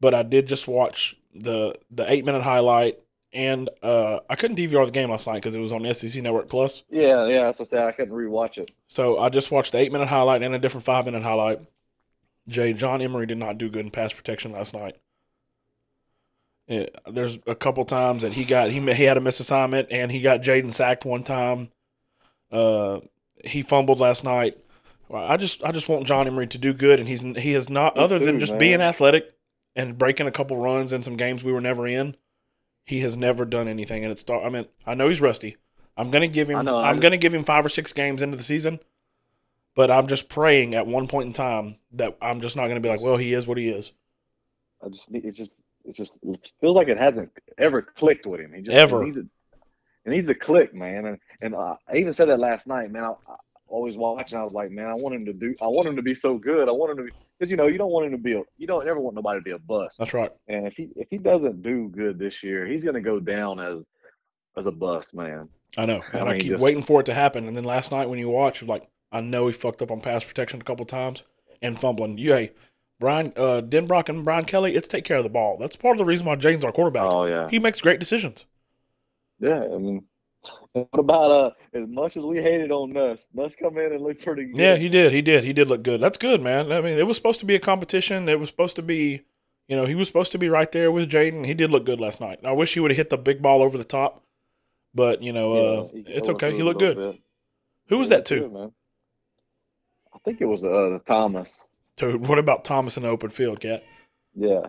but 0.00 0.14
I 0.14 0.22
did 0.22 0.46
just 0.46 0.68
watch 0.68 1.16
the 1.34 1.74
the 1.90 2.10
eight 2.10 2.24
minute 2.24 2.42
highlight, 2.42 2.98
and 3.32 3.68
uh, 3.82 4.20
I 4.28 4.36
couldn't 4.36 4.58
DVR 4.58 4.86
the 4.86 4.92
game 4.92 5.10
last 5.10 5.26
night 5.26 5.36
because 5.36 5.54
it 5.54 5.60
was 5.60 5.72
on 5.72 5.92
SEC 5.92 6.22
Network 6.22 6.48
Plus. 6.48 6.84
Yeah, 6.90 7.26
yeah, 7.26 7.44
that's 7.44 7.58
what 7.58 7.68
I 7.68 7.70
said. 7.70 7.82
I 7.84 7.92
couldn't 7.92 8.14
rewatch 8.14 8.58
it. 8.58 8.70
So 8.88 9.18
I 9.18 9.28
just 9.28 9.50
watched 9.50 9.72
the 9.72 9.78
eight 9.78 9.92
minute 9.92 10.08
highlight 10.08 10.42
and 10.42 10.54
a 10.54 10.58
different 10.58 10.84
five 10.84 11.04
minute 11.04 11.22
highlight. 11.22 11.60
Jay, 12.48 12.72
John 12.72 13.00
Emery 13.00 13.26
did 13.26 13.38
not 13.38 13.58
do 13.58 13.68
good 13.68 13.86
in 13.86 13.90
pass 13.90 14.12
protection 14.12 14.52
last 14.52 14.74
night. 14.74 14.96
Yeah, 16.66 16.86
there's 17.06 17.38
a 17.46 17.54
couple 17.54 17.84
times 17.84 18.22
that 18.22 18.34
he 18.34 18.44
got 18.44 18.70
he 18.70 18.80
he 18.92 19.04
had 19.04 19.18
a 19.18 19.20
misassignment 19.20 19.88
and 19.90 20.10
he 20.10 20.20
got 20.20 20.40
Jayden 20.40 20.72
sacked 20.72 21.04
one 21.04 21.22
time. 21.22 21.70
Uh, 22.50 23.00
he 23.44 23.62
fumbled 23.62 24.00
last 24.00 24.24
night. 24.24 24.56
Well, 25.08 25.24
I 25.24 25.36
just 25.36 25.62
I 25.62 25.70
just 25.72 25.88
want 25.88 26.06
John 26.06 26.26
Emery 26.26 26.46
to 26.48 26.58
do 26.58 26.72
good, 26.72 26.98
and 26.98 27.08
he's 27.08 27.22
he 27.22 27.54
is 27.54 27.68
not 27.68 27.96
Me 27.96 28.02
other 28.02 28.18
than 28.18 28.38
just 28.38 28.52
man. 28.52 28.58
being 28.58 28.80
athletic 28.80 29.34
and 29.76 29.98
breaking 29.98 30.26
a 30.26 30.30
couple 30.32 30.56
runs 30.56 30.92
in 30.92 31.02
some 31.02 31.16
games 31.16 31.44
we 31.44 31.52
were 31.52 31.60
never 31.60 31.86
in. 31.86 32.16
He 32.86 33.00
has 33.00 33.16
never 33.16 33.44
done 33.44 33.68
anything, 33.68 34.04
and 34.04 34.12
it's 34.12 34.20
start. 34.20 34.44
I 34.44 34.48
mean, 34.48 34.66
I 34.86 34.94
know 34.94 35.08
he's 35.08 35.20
rusty. 35.20 35.56
I'm 35.96 36.10
gonna 36.10 36.28
give 36.28 36.48
him. 36.50 36.58
I 36.58 36.62
know, 36.62 36.76
I 36.76 36.88
I'm 36.88 36.96
just- 36.96 37.02
gonna 37.02 37.16
give 37.18 37.34
him 37.34 37.44
five 37.44 37.64
or 37.64 37.68
six 37.68 37.92
games 37.92 38.22
into 38.22 38.36
the 38.36 38.42
season, 38.42 38.80
but 39.74 39.90
I'm 39.90 40.06
just 40.06 40.28
praying 40.28 40.74
at 40.74 40.86
one 40.86 41.06
point 41.06 41.26
in 41.28 41.32
time 41.32 41.76
that 41.92 42.16
I'm 42.20 42.40
just 42.40 42.56
not 42.56 42.68
gonna 42.68 42.80
be 42.80 42.88
like, 42.88 43.00
well, 43.00 43.16
he 43.16 43.32
is 43.34 43.46
what 43.46 43.58
he 43.58 43.68
is. 43.68 43.92
I 44.84 44.88
just 44.88 45.10
need. 45.10 45.24
It's 45.24 45.38
just. 45.38 45.62
It 45.86 45.94
just 45.94 46.24
it 46.24 46.50
feels 46.62 46.76
like 46.76 46.88
it 46.88 46.96
hasn't 46.96 47.30
ever 47.58 47.82
clicked 47.82 48.24
with 48.24 48.40
him. 48.40 48.54
He 48.54 48.62
just 48.62 48.74
Ever. 48.74 49.02
It 49.02 49.04
needs 49.06 49.18
a, 49.18 49.20
it 50.06 50.10
needs 50.10 50.28
a 50.30 50.34
click, 50.34 50.72
man. 50.74 51.04
And 51.04 51.18
and 51.42 51.54
uh, 51.54 51.76
I 51.86 51.96
even 51.96 52.14
said 52.14 52.30
that 52.30 52.40
last 52.40 52.66
night, 52.66 52.90
man. 52.94 53.04
I, 53.04 53.08
I 53.10 53.34
always 53.74 53.96
watching. 53.96 54.36
And 54.36 54.42
I 54.42 54.44
was 54.44 54.52
like, 54.54 54.70
man, 54.70 54.86
I 54.86 54.94
want 54.94 55.14
him 55.14 55.26
to 55.26 55.32
do. 55.32 55.54
I 55.60 55.66
want 55.66 55.86
him 55.86 55.96
to 55.96 56.02
be 56.02 56.14
so 56.14 56.38
good. 56.38 56.68
I 56.68 56.72
want 56.72 56.92
him 56.92 56.96
to 56.98 57.02
be 57.04 57.10
because 57.38 57.50
you 57.50 57.56
know 57.56 57.66
you 57.66 57.78
don't 57.78 57.90
want 57.90 58.06
him 58.06 58.12
to 58.12 58.18
be 58.18 58.34
a. 58.34 58.42
You 58.56 58.66
don't 58.66 58.86
ever 58.88 59.00
want 59.00 59.16
nobody 59.16 59.40
to 59.40 59.44
be 59.44 59.50
a 59.50 59.58
bust. 59.58 59.98
That's 59.98 60.14
right. 60.14 60.30
And 60.48 60.66
if 60.66 60.74
he 60.74 60.88
if 60.96 61.08
he 61.10 61.18
doesn't 61.18 61.62
do 61.62 61.88
good 61.88 62.18
this 62.18 62.42
year, 62.42 62.66
he's 62.66 62.84
gonna 62.84 63.00
go 63.00 63.18
down 63.20 63.60
as 63.60 63.84
as 64.56 64.66
a 64.66 64.70
bust, 64.70 65.14
man. 65.14 65.48
I 65.76 65.86
know, 65.86 66.02
and 66.12 66.22
I, 66.22 66.32
mean, 66.32 66.40
keep 66.40 66.50
just- 66.52 66.62
waiting 66.62 66.82
for 66.82 67.00
it 67.00 67.06
to 67.06 67.14
happen. 67.14 67.48
And 67.48 67.56
then 67.56 67.64
last 67.64 67.90
night 67.90 68.08
when 68.08 68.20
you 68.20 68.28
watch, 68.30 68.62
like, 68.62 68.86
I 69.10 69.20
know 69.20 69.48
he 69.48 69.52
fucked 69.52 69.82
up 69.82 69.90
on 69.90 70.00
pass 70.00 70.22
protection 70.24 70.60
a 70.60 70.64
couple 70.64 70.86
times 70.86 71.24
and 71.60 71.80
fumbling. 71.80 72.16
You 72.18 72.32
hey, 72.32 72.52
Brian 73.00 73.32
uh, 73.36 73.60
Denbrock 73.64 74.08
and 74.08 74.24
Brian 74.24 74.44
Kelly, 74.44 74.76
it's 74.76 74.86
take 74.86 75.04
care 75.04 75.16
of 75.16 75.24
the 75.24 75.30
ball. 75.30 75.56
That's 75.58 75.74
part 75.74 75.94
of 75.94 75.98
the 75.98 76.04
reason 76.04 76.26
why 76.26 76.36
Jayden's 76.36 76.64
our 76.64 76.70
quarterback. 76.72 77.02
Oh 77.10 77.24
yeah, 77.26 77.48
He 77.50 77.58
makes 77.58 77.80
great 77.80 77.98
decisions. 77.98 78.46
yeah. 79.40 79.64
I 79.64 79.78
mean, 79.78 80.04
What 80.72 80.88
about 80.98 81.30
uh? 81.30 81.50
As 81.72 81.86
much 81.86 82.16
as 82.16 82.24
we 82.24 82.42
hated 82.42 82.70
on 82.72 82.92
Nuss, 82.92 83.28
Nuss 83.32 83.54
come 83.54 83.78
in 83.78 83.92
and 83.92 84.02
look 84.02 84.20
pretty 84.20 84.46
good. 84.46 84.58
Yeah, 84.58 84.76
he 84.76 84.88
did. 84.88 85.12
He 85.12 85.22
did. 85.22 85.44
He 85.44 85.52
did 85.52 85.68
look 85.68 85.82
good. 85.82 86.00
That's 86.00 86.18
good, 86.18 86.40
man. 86.42 86.72
I 86.72 86.80
mean, 86.80 86.98
it 86.98 87.06
was 87.06 87.16
supposed 87.16 87.40
to 87.40 87.46
be 87.46 87.54
a 87.54 87.60
competition. 87.60 88.28
It 88.28 88.40
was 88.40 88.48
supposed 88.48 88.76
to 88.76 88.82
be, 88.82 89.22
you 89.68 89.76
know, 89.76 89.86
he 89.86 89.94
was 89.94 90.08
supposed 90.08 90.32
to 90.32 90.38
be 90.38 90.48
right 90.48 90.70
there 90.72 90.90
with 90.90 91.08
Jayden. 91.10 91.46
He 91.46 91.54
did 91.54 91.70
look 91.70 91.84
good 91.86 92.00
last 92.00 92.20
night. 92.20 92.40
I 92.44 92.52
wish 92.52 92.74
he 92.74 92.80
would 92.80 92.90
have 92.90 92.98
hit 92.98 93.10
the 93.10 93.16
big 93.18 93.40
ball 93.40 93.62
over 93.62 93.78
the 93.78 93.84
top, 93.84 94.24
but 94.94 95.22
you 95.22 95.32
know, 95.32 95.52
uh, 95.52 95.88
Yeah, 95.94 96.02
he 96.04 96.12
it's 96.12 96.28
okay. 96.28 96.52
He 96.54 96.62
looked 96.62 96.80
good. 96.80 96.96
bit. 96.96 97.20
Who 97.88 97.98
was 97.98 98.08
that 98.08 98.24
to? 98.26 98.40
good. 98.48 98.72
I 100.12 100.18
think 100.24 100.40
it 100.40 100.46
was 100.46 100.64
uh 100.64 100.98
Thomas. 101.06 101.64
Dude, 101.96 102.26
what 102.26 102.38
about 102.38 102.64
Thomas 102.64 102.96
in 102.96 103.04
the 103.04 103.08
open 103.08 103.30
field, 103.30 103.60
cat? 103.60 103.84
Yeah, 104.34 104.68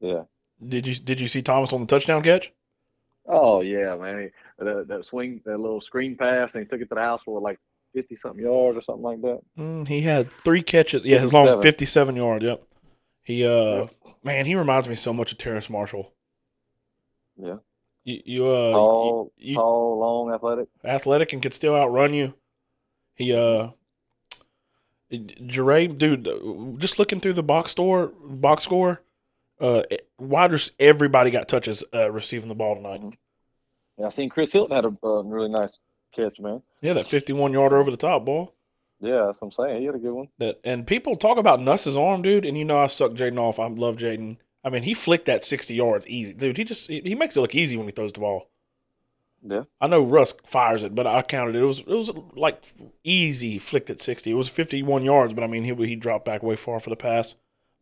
yeah. 0.00 0.22
Did 0.66 0.86
you 0.86 0.94
did 0.94 1.20
you 1.20 1.28
see 1.28 1.42
Thomas 1.42 1.72
on 1.72 1.80
the 1.80 1.86
touchdown 1.86 2.22
catch? 2.22 2.52
Oh 3.28 3.60
yeah, 3.60 3.96
man. 3.96 4.30
That, 4.58 4.86
that 4.88 5.04
swing, 5.06 5.40
that 5.44 5.58
little 5.58 5.80
screen 5.80 6.16
pass, 6.16 6.54
and 6.54 6.64
he 6.64 6.68
took 6.68 6.80
it 6.80 6.88
to 6.88 6.94
the 6.94 7.00
house 7.00 7.22
for 7.24 7.40
like 7.40 7.58
fifty 7.94 8.16
something 8.16 8.42
yards 8.44 8.78
or 8.78 8.82
something 8.82 9.02
like 9.02 9.20
that. 9.22 9.40
Mm, 9.58 9.86
he 9.88 10.00
had 10.02 10.30
three 10.30 10.62
catches. 10.62 11.04
Yeah, 11.04 11.18
his 11.18 11.32
long 11.32 11.46
57. 11.46 11.62
fifty-seven 11.62 12.16
yards. 12.16 12.44
Yep. 12.44 12.62
He 13.22 13.44
uh, 13.46 13.74
Yep. 13.80 13.90
man, 14.22 14.46
he 14.46 14.54
reminds 14.54 14.88
me 14.88 14.94
so 14.94 15.12
much 15.12 15.32
of 15.32 15.38
Terrence 15.38 15.68
Marshall. 15.68 16.12
Yeah. 17.36 17.56
You, 18.04 18.22
you 18.24 18.46
uh, 18.46 18.70
Tall, 18.72 19.32
you- 19.36 19.56
tall, 19.56 19.98
long, 19.98 20.32
athletic. 20.32 20.68
athletic 20.84 21.32
and 21.32 21.42
could 21.42 21.52
still 21.52 21.74
outrun 21.74 22.14
you. 22.14 22.34
He 23.16 23.34
uh 23.34 23.70
Jure, 25.46 25.86
dude, 25.86 26.28
just 26.78 26.98
looking 26.98 27.20
through 27.20 27.34
the 27.34 27.42
box 27.42 27.70
store 27.70 28.08
box 28.24 28.64
score, 28.64 29.02
uh 29.60 29.82
wide 30.18 30.54
everybody 30.78 31.30
got 31.30 31.48
touches 31.48 31.82
uh 31.94 32.10
receiving 32.10 32.48
the 32.48 32.54
ball 32.54 32.74
tonight. 32.74 33.02
Yeah, 33.98 34.06
I 34.06 34.10
seen 34.10 34.28
Chris 34.28 34.52
Hilton 34.52 34.76
had 34.76 34.84
a 34.84 34.94
uh, 35.02 35.22
really 35.22 35.48
nice 35.48 35.78
catch, 36.14 36.38
man. 36.38 36.62
Yeah, 36.82 36.92
that 36.94 37.06
51 37.06 37.52
yarder 37.52 37.78
over 37.78 37.90
the 37.90 37.96
top 37.96 38.24
ball. 38.24 38.54
Yeah, 39.00 39.26
that's 39.26 39.40
what 39.40 39.48
I'm 39.48 39.52
saying. 39.52 39.80
He 39.80 39.86
had 39.86 39.94
a 39.94 39.98
good 39.98 40.12
one. 40.12 40.28
That 40.38 40.60
and 40.64 40.86
people 40.86 41.16
talk 41.16 41.38
about 41.38 41.60
Nuss's 41.60 41.96
arm, 41.96 42.22
dude, 42.22 42.46
and 42.46 42.56
you 42.56 42.64
know 42.64 42.78
I 42.78 42.86
suck 42.86 43.12
Jayden 43.12 43.38
off. 43.38 43.58
I 43.58 43.66
love 43.68 43.96
Jayden. 43.96 44.38
I 44.64 44.70
mean, 44.70 44.82
he 44.82 44.94
flicked 44.94 45.26
that 45.26 45.44
60 45.44 45.74
yards 45.74 46.06
easy. 46.08 46.32
Dude, 46.32 46.56
he 46.56 46.64
just 46.64 46.88
he, 46.88 47.00
he 47.04 47.14
makes 47.14 47.36
it 47.36 47.40
look 47.40 47.54
easy 47.54 47.76
when 47.76 47.86
he 47.86 47.92
throws 47.92 48.12
the 48.12 48.20
ball. 48.20 48.50
Yeah. 49.42 49.62
I 49.80 49.86
know 49.86 50.02
Russ 50.02 50.34
fires 50.44 50.82
it, 50.82 50.94
but 50.94 51.06
I 51.06 51.22
counted 51.22 51.56
it. 51.56 51.62
It 51.62 51.66
was 51.66 51.80
it 51.80 51.88
was 51.88 52.10
like 52.34 52.64
easy 53.04 53.58
flicked 53.58 53.90
at 53.90 54.00
60. 54.00 54.30
It 54.30 54.34
was 54.34 54.48
51 54.48 55.02
yards, 55.02 55.34
but 55.34 55.44
I 55.44 55.46
mean 55.46 55.64
he 55.64 55.74
he 55.86 55.94
dropped 55.94 56.24
back 56.24 56.42
way 56.42 56.56
far 56.56 56.80
for 56.80 56.90
the 56.90 56.96
pass. 56.96 57.34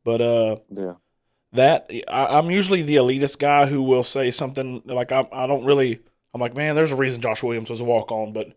But 0.04 0.20
uh 0.20 0.56
Yeah. 0.70 0.94
That 1.54 1.90
I, 2.08 2.26
I'm 2.26 2.50
usually 2.50 2.82
the 2.82 2.96
elitist 2.96 3.38
guy 3.38 3.66
who 3.66 3.82
will 3.82 4.02
say 4.02 4.30
something 4.30 4.82
like 4.84 5.12
I 5.12 5.26
I 5.32 5.46
don't 5.46 5.64
really 5.64 6.00
I'm 6.34 6.40
like 6.40 6.54
man 6.54 6.75
there's 6.75 6.92
a 6.92 6.96
reason 6.96 7.20
Josh 7.20 7.42
Williams 7.42 7.70
was 7.70 7.80
a 7.80 7.84
walk 7.84 8.11
on 8.11 8.32
but 8.32 8.52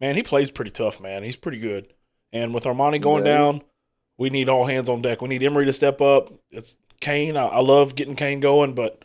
man 0.00 0.16
he 0.16 0.22
plays 0.22 0.50
pretty 0.50 0.72
tough 0.72 1.00
man. 1.00 1.22
He's 1.22 1.36
pretty 1.36 1.58
good. 1.60 1.92
And 2.32 2.52
with 2.52 2.64
Armoni 2.64 3.00
going 3.00 3.24
Yeah. 3.24 3.36
down 3.36 3.62
we 4.16 4.30
need 4.30 4.48
all 4.48 4.66
hands 4.66 4.88
on 4.88 5.00
deck. 5.00 5.22
We 5.22 5.28
need 5.28 5.44
Emery 5.44 5.64
to 5.66 5.72
step 5.72 6.00
up. 6.00 6.32
It's 6.50 6.76
Cain. 7.00 7.36
I, 7.36 7.46
I 7.46 7.60
love 7.60 7.94
getting 7.94 8.16
Cain 8.16 8.40
going 8.40 8.74
but 8.74 9.04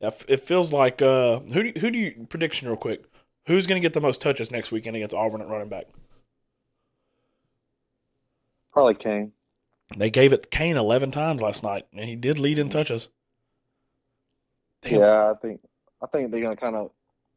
it 0.00 0.40
feels 0.40 0.72
like 0.72 1.02
uh 1.02 1.40
who 1.40 1.62
do 1.62 1.66
you, 1.66 1.72
who 1.80 1.90
do 1.90 1.98
you 1.98 2.26
prediction 2.30 2.66
real 2.68 2.76
quick. 2.78 3.04
Who's 3.46 3.66
gonna 3.66 3.80
get 3.80 3.92
the 3.92 4.00
most 4.00 4.22
touches 4.22 4.50
next 4.50 4.72
weekend 4.72 4.96
against 4.96 5.14
Auburn 5.14 5.42
at 5.42 5.48
running 5.48 5.68
back? 5.68 5.84
Probably 8.72 8.94
Cain. 8.94 9.32
They 9.96 10.10
gave 10.10 10.32
it 10.32 10.50
Cain 10.50 10.76
11 10.76 11.10
times 11.10 11.42
last 11.42 11.62
night 11.62 11.86
and 11.92 12.08
he 12.08 12.16
did 12.16 12.38
lead 12.38 12.58
in 12.58 12.68
touches 12.68 13.08
Damn. 14.84 15.00
Yeah, 15.00 15.30
I 15.30 15.34
think 15.34 15.60
I 16.02 16.06
think 16.06 16.30
they're 16.30 16.42
gonna 16.42 16.56
kind 16.56 16.76
of. 16.76 16.90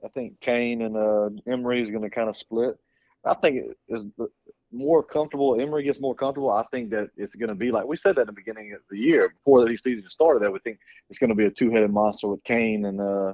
I 0.03 0.09
think 0.09 0.39
Cain 0.41 0.81
and 0.83 0.95
uh, 0.95 1.29
Emery 1.47 1.81
is 1.81 1.89
gonna 1.89 2.09
kind 2.09 2.29
of 2.29 2.35
split. 2.35 2.77
I 3.25 3.33
think 3.33 3.63
it 3.63 3.77
is 3.87 4.03
more 4.71 5.01
comfortable. 5.01 5.59
Emery 5.59 5.83
gets 5.83 5.99
more 5.99 6.13
comfortable. 6.13 6.51
I 6.51 6.63
think 6.71 6.89
that 6.91 7.09
it's 7.15 7.35
gonna 7.35 7.55
be 7.55 7.71
like 7.71 7.85
we 7.85 7.95
said 7.95 8.15
that 8.15 8.21
in 8.21 8.27
the 8.27 8.33
beginning 8.33 8.73
of 8.73 8.81
the 8.89 8.97
year 8.97 9.29
before 9.29 9.67
the 9.67 9.75
season 9.77 10.09
started. 10.09 10.41
That 10.41 10.51
we 10.51 10.59
think 10.59 10.79
it's 11.09 11.19
gonna 11.19 11.35
be 11.35 11.45
a 11.45 11.51
two-headed 11.51 11.91
monster 11.91 12.27
with 12.27 12.43
Cain 12.43 12.85
and 12.85 12.99
uh 13.01 13.33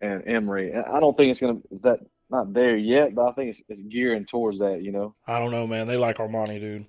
and 0.00 0.26
Emery. 0.26 0.72
And 0.72 0.84
I 0.86 0.98
don't 0.98 1.16
think 1.16 1.30
it's 1.30 1.40
gonna 1.40 1.60
is 1.70 1.82
that 1.82 2.00
not 2.30 2.52
there 2.52 2.76
yet, 2.76 3.14
but 3.14 3.28
I 3.28 3.32
think 3.32 3.50
it's, 3.50 3.62
it's 3.68 3.82
gearing 3.82 4.24
towards 4.24 4.58
that. 4.60 4.82
You 4.82 4.92
know, 4.92 5.14
I 5.26 5.38
don't 5.38 5.50
know 5.50 5.66
man 5.66 5.86
they 5.86 5.98
like 5.98 6.16
Armoni 6.16 6.58
dude 6.58 6.86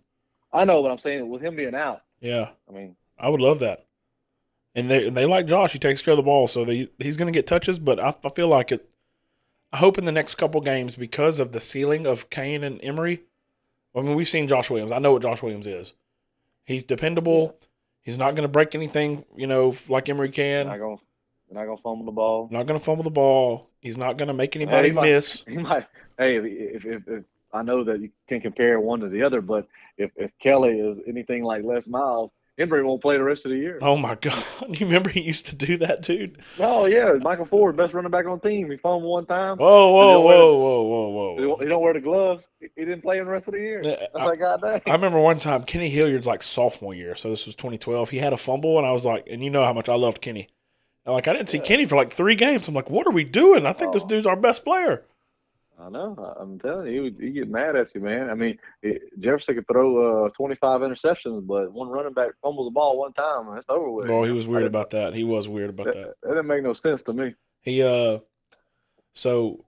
I 0.51 0.65
know 0.65 0.81
what 0.81 0.91
I'm 0.91 0.99
saying 0.99 1.29
with 1.29 1.41
him 1.41 1.55
being 1.55 1.75
out. 1.75 2.01
yeah 2.19 2.49
I 2.67 2.71
mean, 2.71 2.95
I 3.19 3.29
would 3.29 3.41
love 3.41 3.59
that. 3.59 3.85
And 4.75 4.89
they 4.89 5.07
and 5.07 5.17
they 5.17 5.25
like 5.25 5.47
Josh. 5.47 5.73
He 5.73 5.79
takes 5.79 6.01
care 6.01 6.13
of 6.13 6.17
the 6.17 6.23
ball, 6.23 6.47
so 6.47 6.63
they, 6.63 6.87
he's 6.99 7.17
going 7.17 7.31
to 7.31 7.37
get 7.37 7.47
touches. 7.47 7.79
But 7.79 7.99
I, 7.99 8.13
I 8.23 8.29
feel 8.29 8.47
like 8.47 8.71
it. 8.71 8.87
I 9.73 9.77
hope 9.77 9.97
in 9.97 10.05
the 10.05 10.11
next 10.11 10.35
couple 10.35 10.61
games 10.61 10.95
because 10.95 11.39
of 11.39 11.51
the 11.51 11.59
ceiling 11.59 12.07
of 12.07 12.29
Cain 12.29 12.63
and 12.63 12.79
Emery. 12.83 13.21
I 13.95 14.01
mean, 14.01 14.15
we've 14.15 14.27
seen 14.27 14.47
Josh 14.47 14.69
Williams. 14.69 14.91
I 14.91 14.99
know 14.99 15.13
what 15.13 15.23
Josh 15.23 15.41
Williams 15.41 15.67
is. 15.67 15.95
He's 16.65 16.83
dependable. 16.83 17.55
He's 18.01 18.17
not 18.17 18.35
going 18.35 18.43
to 18.43 18.51
break 18.51 18.73
anything, 18.75 19.25
you 19.35 19.47
know, 19.47 19.73
like 19.89 20.07
Emery 20.07 20.29
can. 20.29 20.67
not 20.67 20.79
gonna 20.79 20.97
not 21.51 21.65
gonna 21.65 21.77
fumble 21.77 22.05
the 22.05 22.11
ball. 22.11 22.47
Not 22.51 22.67
going 22.67 22.79
to 22.79 22.83
fumble 22.85 23.03
the 23.03 23.09
ball. 23.09 23.68
He's 23.81 23.98
not 23.98 24.17
going 24.17 24.27
to 24.27 24.33
make 24.33 24.55
anybody 24.55 24.89
he 24.89 24.93
might- 24.93 25.03
miss. 25.03 25.43
He 25.48 25.57
might. 25.57 25.86
Hey, 26.17 26.36
if, 26.38 26.86
if, 26.86 27.07
if, 27.07 27.24
I 27.53 27.62
know 27.63 27.83
that 27.86 28.01
you 28.01 28.09
can 28.27 28.41
compare 28.41 28.79
one 28.79 29.00
to 29.00 29.07
the 29.09 29.24
other, 29.24 29.41
but 29.41 29.67
if, 29.98 30.12
if 30.17 30.31
Kelly 30.39 30.79
is 30.79 31.00
anything 31.07 31.43
like 31.43 31.63
Les 31.63 31.88
Miles, 31.88 32.29
Emery 32.57 32.83
won't 32.83 33.01
play 33.01 33.15
the 33.17 33.24
rest 33.24 33.45
of 33.45 33.51
the 33.51 33.57
year. 33.57 33.79
Oh 33.81 33.95
my 33.95 34.15
God! 34.21 34.43
You 34.77 34.86
remember 34.86 35.09
he 35.09 35.21
used 35.21 35.45
to 35.45 35.55
do 35.55 35.77
that, 35.77 36.01
dude? 36.01 36.39
Oh 36.59 36.88
yeah, 36.88 37.13
Michael 37.21 37.45
Ford, 37.45 37.77
best 37.77 37.93
running 37.93 38.12
back 38.12 38.25
on 38.25 38.38
the 38.43 38.50
team. 38.50 38.69
He 38.69 38.75
fumbled 38.75 39.09
one 39.09 39.25
time. 39.25 39.55
Whoa, 39.57 39.91
whoa, 39.93 40.19
whoa, 40.19 40.50
the- 40.51 40.57
whoa, 40.57 40.81
whoa, 40.83 41.36
He 41.38 41.41
whoa! 41.45 41.48
don't, 41.48 41.62
he 41.62 41.67
don't 41.69 41.81
wear 41.81 41.93
the 41.93 42.01
gloves. 42.01 42.45
He, 42.59 42.67
he 42.75 42.83
didn't 42.83 43.01
play 43.01 43.19
in 43.19 43.24
the 43.25 43.31
rest 43.31 43.48
of 43.48 43.53
the 43.53 43.62
year. 43.62 43.81
That's 43.81 44.07
I- 44.13 44.25
like 44.25 44.39
God 44.39 44.62
dang. 44.62 44.81
I 44.86 44.91
remember 44.91 45.21
one 45.21 45.39
time 45.39 45.63
Kenny 45.63 45.89
Hilliard's 45.89 46.27
like 46.27 46.43
sophomore 46.43 46.93
year, 46.93 47.15
so 47.15 47.29
this 47.29 47.45
was 47.45 47.55
2012. 47.55 48.09
He 48.09 48.17
had 48.17 48.33
a 48.33 48.38
fumble, 48.38 48.77
and 48.77 48.86
I 48.86 48.91
was 48.91 49.05
like, 49.05 49.25
and 49.31 49.41
you 49.41 49.50
know 49.50 49.63
how 49.63 49.71
much 49.71 49.88
I 49.88 49.95
loved 49.95 50.19
Kenny. 50.19 50.50
Like 51.09 51.27
I 51.27 51.33
didn't 51.33 51.49
see 51.49 51.59
Kenny 51.59 51.85
for 51.85 51.95
like 51.95 52.11
three 52.11 52.35
games. 52.35 52.67
I'm 52.67 52.73
like, 52.75 52.89
what 52.89 53.05
are 53.07 53.11
we 53.11 53.23
doing? 53.23 53.65
I 53.65 53.73
think 53.73 53.93
this 53.93 54.03
Oh. 54.03 54.07
dude's 54.07 54.27
our 54.27 54.35
best 54.35 54.63
player. 54.63 55.03
I 55.81 55.89
know. 55.89 56.13
I'm 56.37 56.59
telling 56.59 56.91
you, 56.93 57.03
he 57.17 57.27
he 57.27 57.31
get 57.31 57.49
mad 57.49 57.77
at 57.77 57.95
you, 57.95 58.01
man. 58.01 58.29
I 58.29 58.33
mean, 58.33 58.57
it, 58.81 59.01
Jefferson 59.19 59.55
could 59.55 59.67
throw 59.67 60.25
uh, 60.25 60.29
25 60.31 60.81
interceptions, 60.81 61.47
but 61.47 61.71
one 61.71 61.87
running 61.87 62.11
back 62.13 62.31
fumbles 62.41 62.67
the 62.67 62.71
ball 62.71 62.97
one 62.99 63.13
time, 63.13 63.47
and 63.47 63.57
it's 63.57 63.69
over 63.69 63.89
with. 63.89 64.07
Boy, 64.09 64.25
he 64.25 64.33
was 64.33 64.45
weird 64.45 64.65
about 64.65 64.89
that. 64.89 65.13
He 65.13 65.23
was 65.23 65.47
weird 65.47 65.69
about 65.69 65.85
That, 65.85 65.95
that. 65.95 66.13
that 66.21 66.27
didn't 66.29 66.47
make 66.47 66.63
no 66.63 66.73
sense 66.73 67.03
to 67.03 67.13
me. 67.13 67.33
He 67.61 67.81
uh, 67.81 68.19
so 69.13 69.63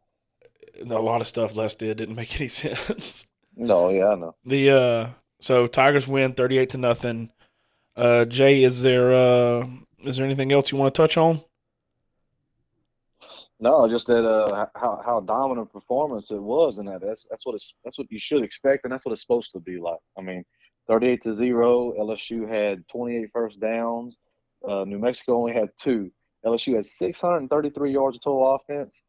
a 0.82 0.86
lot 0.86 1.22
of 1.22 1.28
stuff 1.28 1.56
Les 1.56 1.76
did 1.76 1.98
didn't 1.98 2.16
make 2.22 2.36
any 2.40 2.50
sense. 2.50 3.26
No, 3.56 3.90
yeah, 3.90 4.10
I 4.10 4.16
know. 4.16 4.36
The 4.46 4.70
uh, 4.72 5.08
so 5.40 5.66
Tigers 5.68 6.08
win 6.10 6.34
38 6.34 6.72
to 6.72 6.78
nothing. 6.78 7.32
Uh, 7.96 8.26
Jay, 8.26 8.64
is 8.64 8.82
there 8.82 9.14
uh, 9.14 9.68
is 10.04 10.18
there 10.18 10.26
anything 10.26 10.52
else 10.52 10.72
you 10.72 10.78
want 10.78 10.94
to 10.94 11.02
touch 11.02 11.18
on? 11.18 11.42
No, 13.60 13.88
just 13.88 14.08
that 14.08 14.28
uh, 14.28 14.66
how 14.76 15.02
how 15.06 15.20
dominant 15.20 15.72
performance 15.72 16.32
it 16.32 16.42
was, 16.42 16.80
and 16.80 16.88
that 16.88 17.02
that's 17.02 17.28
that's 17.30 17.46
what 17.46 17.54
it's 17.54 17.76
that's 17.84 17.98
what 17.98 18.12
you 18.12 18.18
should 18.18 18.44
expect, 18.44 18.86
and 18.86 18.92
that's 18.92 19.06
what 19.06 19.12
it's 19.12 19.22
supposed 19.22 19.52
to 19.52 19.60
be 19.60 19.80
like. 19.80 20.00
I 20.18 20.22
mean, 20.22 20.44
thirty-eight 20.88 21.22
to 21.22 21.34
zero. 21.34 21.94
LSU 21.94 22.50
had 22.50 22.88
28 22.88 23.30
first 23.32 23.62
downs. 23.62 24.18
Uh, 24.68 24.84
New 24.86 24.98
Mexico 24.98 25.38
only 25.38 25.54
had 25.54 25.70
two. 25.80 26.12
LSU 26.44 26.76
had 26.76 26.88
633 26.88 27.92
yards 27.92 28.18
of 28.18 28.24
total 28.24 28.56
offense, 28.56 29.04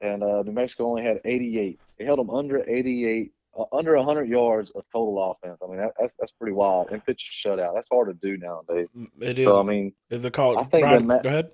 and 0.00 0.22
uh, 0.24 0.42
New 0.42 0.52
Mexico 0.52 0.88
only 0.88 1.04
had 1.04 1.20
88. 1.24 1.78
They 1.98 2.04
held 2.04 2.18
them 2.18 2.30
under 2.30 2.68
88, 2.68 3.30
uh, 3.30 3.35
under 3.72 3.96
100 3.96 4.28
yards 4.28 4.70
of 4.72 4.84
total 4.92 5.32
offense. 5.32 5.58
I 5.62 5.66
mean, 5.66 5.78
that, 5.78 5.92
that's 5.98 6.16
that's 6.16 6.32
pretty 6.32 6.52
wild. 6.52 6.90
And 6.90 7.04
pitch 7.04 7.24
a 7.30 7.48
shutout. 7.48 7.74
That's 7.74 7.88
hard 7.90 8.08
to 8.08 8.14
do 8.14 8.36
nowadays. 8.36 8.88
It 9.20 9.38
is. 9.38 9.46
So 9.46 9.60
I 9.60 9.64
mean, 9.64 9.92
Is 10.10 10.22
the 10.22 10.30
call? 10.30 10.58
I 10.58 10.64
think 10.64 10.82
Brian, 10.82 11.02
that 11.02 11.06
Matt- 11.06 11.22
go 11.22 11.28
ahead. 11.28 11.50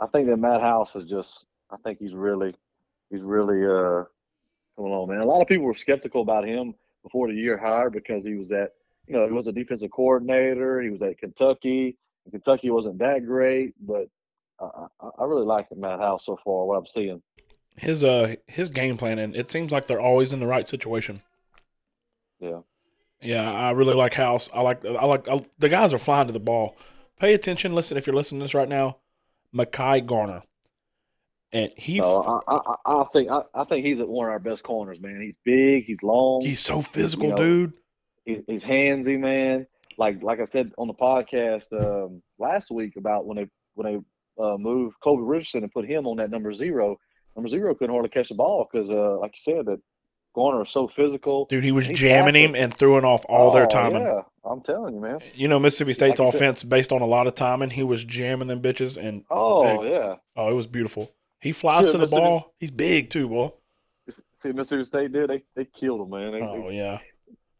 I 0.00 0.06
think 0.06 0.28
that 0.28 0.36
Matt 0.36 0.60
House 0.60 0.96
is 0.96 1.08
just. 1.08 1.44
I 1.70 1.76
think 1.78 1.98
he's 1.98 2.14
really, 2.14 2.54
he's 3.10 3.22
really 3.22 3.64
uh 3.64 4.04
coming 4.76 4.92
on, 4.92 5.08
man. 5.08 5.20
A 5.20 5.24
lot 5.24 5.42
of 5.42 5.48
people 5.48 5.64
were 5.64 5.74
skeptical 5.74 6.22
about 6.22 6.46
him 6.46 6.74
before 7.02 7.28
the 7.28 7.34
year 7.34 7.56
hired 7.56 7.92
because 7.92 8.24
he 8.24 8.34
was 8.34 8.52
at, 8.52 8.74
you 9.06 9.14
know, 9.14 9.26
he 9.26 9.32
was 9.32 9.48
a 9.48 9.52
defensive 9.52 9.90
coordinator. 9.90 10.80
He 10.82 10.90
was 10.90 11.02
at 11.02 11.18
Kentucky. 11.18 11.96
And 12.24 12.32
Kentucky 12.32 12.70
wasn't 12.70 12.98
that 12.98 13.24
great, 13.24 13.74
but 13.84 14.08
I, 14.60 14.86
I, 15.00 15.08
I 15.20 15.24
really 15.24 15.46
like 15.46 15.66
Matt 15.76 16.00
House 16.00 16.26
so 16.26 16.38
far. 16.44 16.66
What 16.66 16.76
I'm 16.76 16.86
seeing. 16.86 17.22
His 17.78 18.02
uh 18.02 18.36
his 18.46 18.70
game 18.70 18.96
plan 18.96 19.18
and 19.18 19.36
it 19.36 19.50
seems 19.50 19.72
like 19.72 19.86
they're 19.86 20.00
always 20.00 20.32
in 20.32 20.40
the 20.40 20.46
right 20.46 20.66
situation. 20.66 21.22
Yeah. 22.40 22.60
Yeah, 23.20 23.50
I 23.50 23.70
really 23.70 23.94
like 23.94 24.14
House. 24.14 24.50
I 24.52 24.60
like 24.60 24.84
I 24.84 25.04
like 25.04 25.28
I, 25.28 25.40
the 25.58 25.68
guys 25.68 25.92
are 25.92 25.98
flying 25.98 26.26
to 26.26 26.32
the 26.32 26.40
ball. 26.40 26.76
Pay 27.18 27.34
attention. 27.34 27.74
Listen, 27.74 27.96
if 27.96 28.06
you're 28.06 28.16
listening 28.16 28.40
to 28.40 28.44
this 28.44 28.54
right 28.54 28.68
now, 28.68 28.98
Mekhi 29.54 30.04
Garner, 30.04 30.42
and 31.52 31.72
he 31.76 32.00
I, 32.00 32.04
I, 32.04 32.40
I 32.48 32.74
I 32.84 33.04
think 33.12 33.30
I, 33.30 33.42
I 33.54 33.64
think 33.64 33.86
he's 33.86 34.00
at 34.00 34.08
one 34.08 34.26
of 34.26 34.32
our 34.32 34.38
best 34.38 34.62
corners, 34.62 35.00
man. 35.00 35.20
He's 35.20 35.34
big. 35.44 35.84
He's 35.86 36.02
long. 36.02 36.42
he's 36.42 36.60
so 36.60 36.82
physical, 36.82 37.28
you 37.28 37.30
know, 37.30 37.36
dude. 37.36 37.72
he, 38.26 38.42
he's 38.46 38.62
handsy, 38.62 39.18
man. 39.18 39.66
Like 39.96 40.22
like 40.22 40.40
I 40.40 40.44
said 40.44 40.72
on 40.76 40.88
the 40.88 40.94
podcast 40.94 41.72
um, 41.72 42.22
last 42.38 42.70
week 42.70 42.96
about 42.96 43.26
when 43.26 43.38
they 43.38 43.46
when 43.74 43.86
they 43.86 44.42
uh, 44.42 44.58
moved 44.58 44.96
Kobe 45.02 45.22
Richardson 45.22 45.62
and 45.62 45.72
put 45.72 45.86
him 45.86 46.06
on 46.06 46.18
that 46.18 46.30
number 46.30 46.52
zero, 46.52 46.98
number 47.36 47.48
zero 47.48 47.74
couldn't 47.74 47.92
hardly 47.94 48.08
catch 48.10 48.28
the 48.30 48.34
ball 48.34 48.66
because, 48.70 48.90
uh, 48.90 49.18
like 49.18 49.32
you 49.34 49.54
said, 49.54 49.66
that 49.66 49.80
Garner 50.34 50.62
is 50.62 50.70
so 50.70 50.88
physical. 50.88 51.46
Dude, 51.46 51.64
he 51.64 51.72
was 51.72 51.86
He's 51.86 51.98
jamming 51.98 52.34
him 52.34 52.54
and 52.54 52.74
throwing 52.74 53.04
off 53.04 53.24
all 53.28 53.50
their 53.52 53.64
Oh, 53.64 53.68
timing. 53.68 54.02
Yeah, 54.02 54.22
I'm 54.44 54.60
telling 54.60 54.94
you, 54.94 55.00
man. 55.00 55.18
You 55.34 55.48
know, 55.48 55.58
Mississippi 55.58 55.94
State's 55.94 56.18
Like 56.20 56.28
I 56.28 56.30
said- 56.30 56.36
offense 56.42 56.62
based 56.64 56.92
on 56.92 57.00
a 57.02 57.06
lot 57.06 57.26
of 57.26 57.34
timing. 57.34 57.70
He 57.70 57.82
was 57.82 58.04
jamming 58.04 58.48
them 58.48 58.60
bitches, 58.60 58.96
and 59.02 59.24
Oh 59.30 59.82
Big. 59.82 59.90
yeah. 59.92 60.16
oh, 60.36 60.50
it 60.50 60.54
was 60.54 60.66
beautiful. 60.66 61.10
He 61.40 61.52
flies 61.52 61.84
Shit, 61.84 61.92
to 61.92 61.98
the 61.98 62.06
ball. 62.06 62.54
He's 62.58 62.70
big 62.70 63.10
too, 63.10 63.28
boy. 63.28 63.52
See, 64.34 64.52
Mississippi 64.52 64.84
State 64.84 65.12
did 65.12 65.30
they 65.30 65.42
they 65.54 65.64
killed 65.64 66.00
him, 66.02 66.10
man. 66.10 66.32
They, 66.32 66.40
Oh 66.42 66.68
they- 66.68 66.76
yeah. 66.76 66.98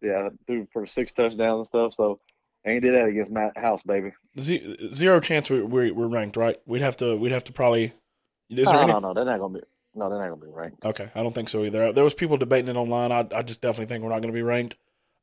yeah, 0.03 0.29
threw 0.47 0.67
for 0.73 0.87
six 0.87 1.13
touchdowns 1.13 1.59
and 1.59 1.67
stuff. 1.67 1.93
So 1.95 2.21
ain't 2.67 2.83
did 2.83 2.95
that 2.95 3.07
against 3.07 3.31
Matt 3.33 3.57
House, 3.57 3.83
baby. 3.83 4.13
Zero 4.39 5.21
chance 5.21 5.49
we, 5.51 5.63
we, 5.63 5.91
we're 5.93 6.07
ranked, 6.09 6.37
right? 6.37 6.57
We'd 6.67 6.83
have 6.83 6.97
to. 6.99 7.17
We'd 7.17 7.33
have 7.33 7.45
to 7.45 7.53
probably. 7.53 7.93
Is 8.51 8.67
there 8.67 8.75
no, 8.75 8.81
any? 8.81 8.93
no, 8.93 8.99
no, 8.99 9.15
they're 9.15 9.25
not 9.25 9.41
gonna 9.41 9.55
be. 9.55 9.61
No, 9.95 10.11
they're 10.11 10.19
not 10.19 10.29
gonna 10.29 10.47
be 10.47 10.53
ranked. 10.53 10.85
Okay, 10.85 11.11
I 11.15 11.23
don't 11.23 11.35
think 11.35 11.49
so 11.49 11.65
either. 11.65 11.93
There 11.93 12.05
was 12.05 12.15
people 12.15 12.37
debating 12.37 12.69
it 12.69 12.77
online. 12.77 13.13
I, 13.13 13.27
I 13.35 13.43
just 13.43 13.61
definitely 13.61 13.87
think 13.87 14.05
we're 14.05 14.11
not 14.11 14.21
going 14.21 14.33
to 14.33 14.37
be 14.37 14.43
ranked. 14.43 14.77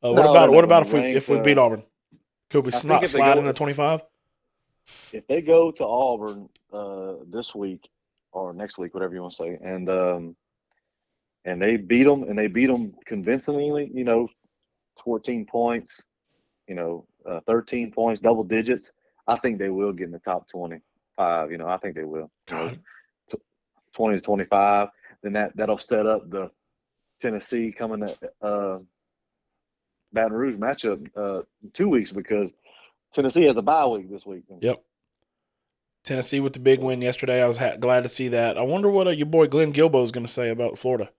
Uh, 0.04 0.12
what 0.12 0.24
No, 0.24 0.32
about 0.32 0.52
what 0.52 0.64
about 0.64 0.84
gonna 0.84 0.88
if 0.88 0.94
we 0.94 1.12
be 1.12 1.18
if 1.18 1.30
we 1.30 1.40
beat 1.40 1.58
uh, 1.58 1.66
Auburn? 1.66 1.84
Could 2.50 2.66
we 2.66 2.72
not 2.84 3.08
slide 3.08 3.38
into 3.38 3.54
twenty 3.54 3.74
five? 3.74 4.02
If 5.14 5.26
they 5.28 5.42
go 5.42 5.72
to 5.72 5.86
Auburn 5.86 6.50
uh, 6.74 7.14
this 7.28 7.56
week 7.56 7.90
or 8.32 8.54
next 8.54 8.78
week, 8.78 8.94
whatever 8.94 9.14
you 9.14 9.22
want 9.22 9.34
to 9.34 9.38
say, 9.38 9.58
and 9.64 9.90
um, 9.90 10.36
and 11.46 11.62
they 11.62 11.78
beat 11.78 12.04
them 12.04 12.24
and 12.24 12.38
they 12.38 12.48
beat 12.48 12.68
them 12.68 12.94
convincingly, 13.06 13.90
you 13.94 14.04
know, 14.04 14.28
fourteen 15.04 15.46
points, 15.46 16.02
you 16.68 16.76
know, 16.76 17.06
uh, 17.30 17.40
thirteen 17.48 17.92
points, 17.92 18.22
double 18.22 18.44
digits. 18.44 18.92
I 19.28 19.38
think 19.38 19.58
they 19.58 19.70
will 19.70 19.94
get 19.94 20.06
in 20.06 20.12
the 20.12 20.20
top 20.20 20.50
twenty-five. 20.50 21.52
You 21.52 21.58
know, 21.58 21.68
I 21.68 21.78
think 21.78 21.96
they 21.96 22.04
will. 22.04 22.30
God, 22.48 22.80
20 23.94 24.18
to 24.18 24.22
25 24.22 24.90
then 25.22 25.34
that 25.34 25.56
that'll 25.56 25.78
set 25.78 26.06
up 26.06 26.30
the 26.30 26.50
tennessee 27.22 27.72
coming 27.72 28.06
to 28.06 28.32
uh 28.42 28.80
baton 30.12 30.34
rouge 30.34 30.56
matchup 30.56 31.08
uh 31.16 31.42
two 31.74 31.88
weeks 31.90 32.12
because 32.12 32.54
tennessee 33.14 33.44
has 33.46 33.58
a 33.58 33.62
bye 33.62 33.86
week 33.86 34.10
this 34.10 34.26
week 34.26 34.44
Yep. 34.62 34.82
Tennessee 36.04 36.42
with 36.42 36.52
the 36.52 36.60
big 36.60 36.82
win 36.82 37.02
yesterday. 37.02 37.42
I 37.42 37.48
was 37.48 37.56
ha- 37.56 37.78
glad 37.78 38.04
to 38.04 38.10
see 38.10 38.28
that. 38.28 38.58
I 38.58 38.62
wonder 38.62 38.90
what 38.90 39.08
uh, 39.08 39.12
your 39.12 39.26
boy 39.26 39.48
Glenn 39.48 39.72
Guilbeau 39.72 40.04
is 40.04 40.12
going 40.12 40.26
to 40.26 40.32
say 40.32 40.50
about 40.50 40.78
Florida. 40.78 41.10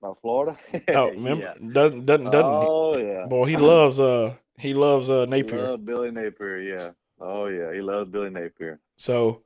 about 0.00 0.18
florida 0.22 0.56
Oh, 0.88 1.08
remember? 1.10 1.44
Yeah. 1.60 1.70
Doesn't 1.72 2.06
doesn't 2.06 2.30
doesn't. 2.30 2.42
oh 2.46 2.96
yeah 2.96 3.26
Boy, 3.26 3.44
he 3.44 3.58
loves 3.58 4.00
uh 4.00 4.36
he 4.58 4.72
loves 4.72 5.10
uh 5.10 5.26
He 5.26 5.42
Napier. 5.42 5.62
loved 5.62 5.84
billy 5.84 6.10
napier 6.10 6.58
yeah 6.62 6.90
oh 7.20 7.44
yeah 7.48 7.70
he 7.74 7.82
loves 7.82 8.08
billy 8.08 8.30
napier 8.30 8.80
So, 8.96 9.42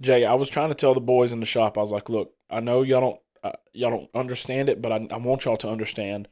Jay, 0.00 0.24
I 0.24 0.34
was 0.34 0.48
trying 0.48 0.68
to 0.70 0.74
tell 0.74 0.94
the 0.94 1.00
boys 1.00 1.32
in 1.32 1.40
the 1.40 1.46
shop. 1.46 1.76
I 1.76 1.80
was 1.80 1.90
like, 1.92 2.08
"Look, 2.08 2.32
I 2.48 2.60
know 2.60 2.82
y'all 2.82 3.00
don't 3.00 3.20
uh, 3.42 3.58
y'all 3.72 3.90
don't 3.90 4.10
understand 4.14 4.68
it, 4.68 4.80
but 4.82 4.92
I, 4.92 5.06
I 5.10 5.16
want 5.16 5.44
y'all 5.44 5.56
to 5.58 5.68
understand. 5.68 6.28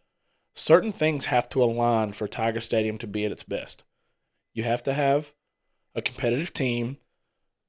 Certain 0.55 0.91
things 0.93 1.27
have 1.27 1.49
to 1.51 1.63
align 1.63 2.13
for 2.13 2.27
Tiger 2.27 2.61
Stadium 2.61 2.99
to 2.99 3.07
be 3.07 3.25
at 3.25 3.33
its 3.33 3.45
best. 3.45 3.85
You 4.55 4.65
have 4.65 4.83
to 4.85 4.93
have 4.95 5.33
a 5.95 6.03
competitive 6.03 6.53
team. 6.53 6.97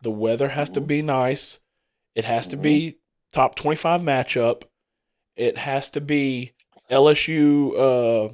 The 0.01 0.11
weather 0.11 0.49
has 0.49 0.69
to 0.71 0.81
Mhm. 0.81 0.87
be 0.87 1.01
nice. 1.01 1.59
It 2.15 2.25
has 2.25 2.47
to 2.47 2.57
be 2.57 2.97
top 3.31 3.55
twenty-five 3.55 4.01
matchup. 4.01 4.63
It 5.35 5.57
has 5.57 5.89
to 5.91 6.01
be 6.01 6.53
LSU. 6.89 7.73
Uh, 7.77 8.33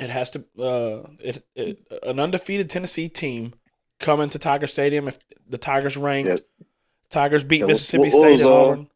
it 0.00 0.10
has 0.10 0.30
to 0.30 0.44
uh, 0.58 1.08
it, 1.18 1.44
it 1.54 1.78
an 2.02 2.20
undefeated 2.20 2.70
Tennessee 2.70 3.08
team 3.08 3.54
coming 3.98 4.28
to 4.30 4.38
Tiger 4.38 4.66
Stadium 4.66 5.08
if 5.08 5.18
the 5.48 5.58
Tigers 5.58 5.96
ranked. 5.96 6.28
Yeah. 6.28 6.66
Tigers 7.10 7.44
beat 7.44 7.60
Yeah, 7.60 7.66
Mississippi 7.66 8.04
what 8.04 8.12
State 8.12 8.30
was, 8.32 8.40
and 8.42 8.50
uh, 8.50 8.54
Auburn. 8.54 8.90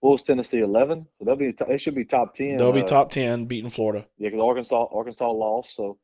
what 0.00 0.10
was 0.12 0.22
tennessee 0.22 0.60
11 0.60 1.06
so 1.18 1.24
they'll 1.24 1.36
be 1.36 1.52
they 1.52 1.78
should 1.78 1.94
be 1.94 2.04
top 2.04 2.34
10 2.34 2.56
They'll 2.56 2.72
be 2.72 2.80
uh, 2.82 2.84
top 2.86 3.10
ten, 3.10 3.44
beating 3.46 3.70
Florida. 3.70 4.06
yeah 4.18 4.28
because 4.28 4.42
arkansas 4.42 4.86
arkansas 4.92 5.30
lost 5.30 5.74
so 5.74 5.98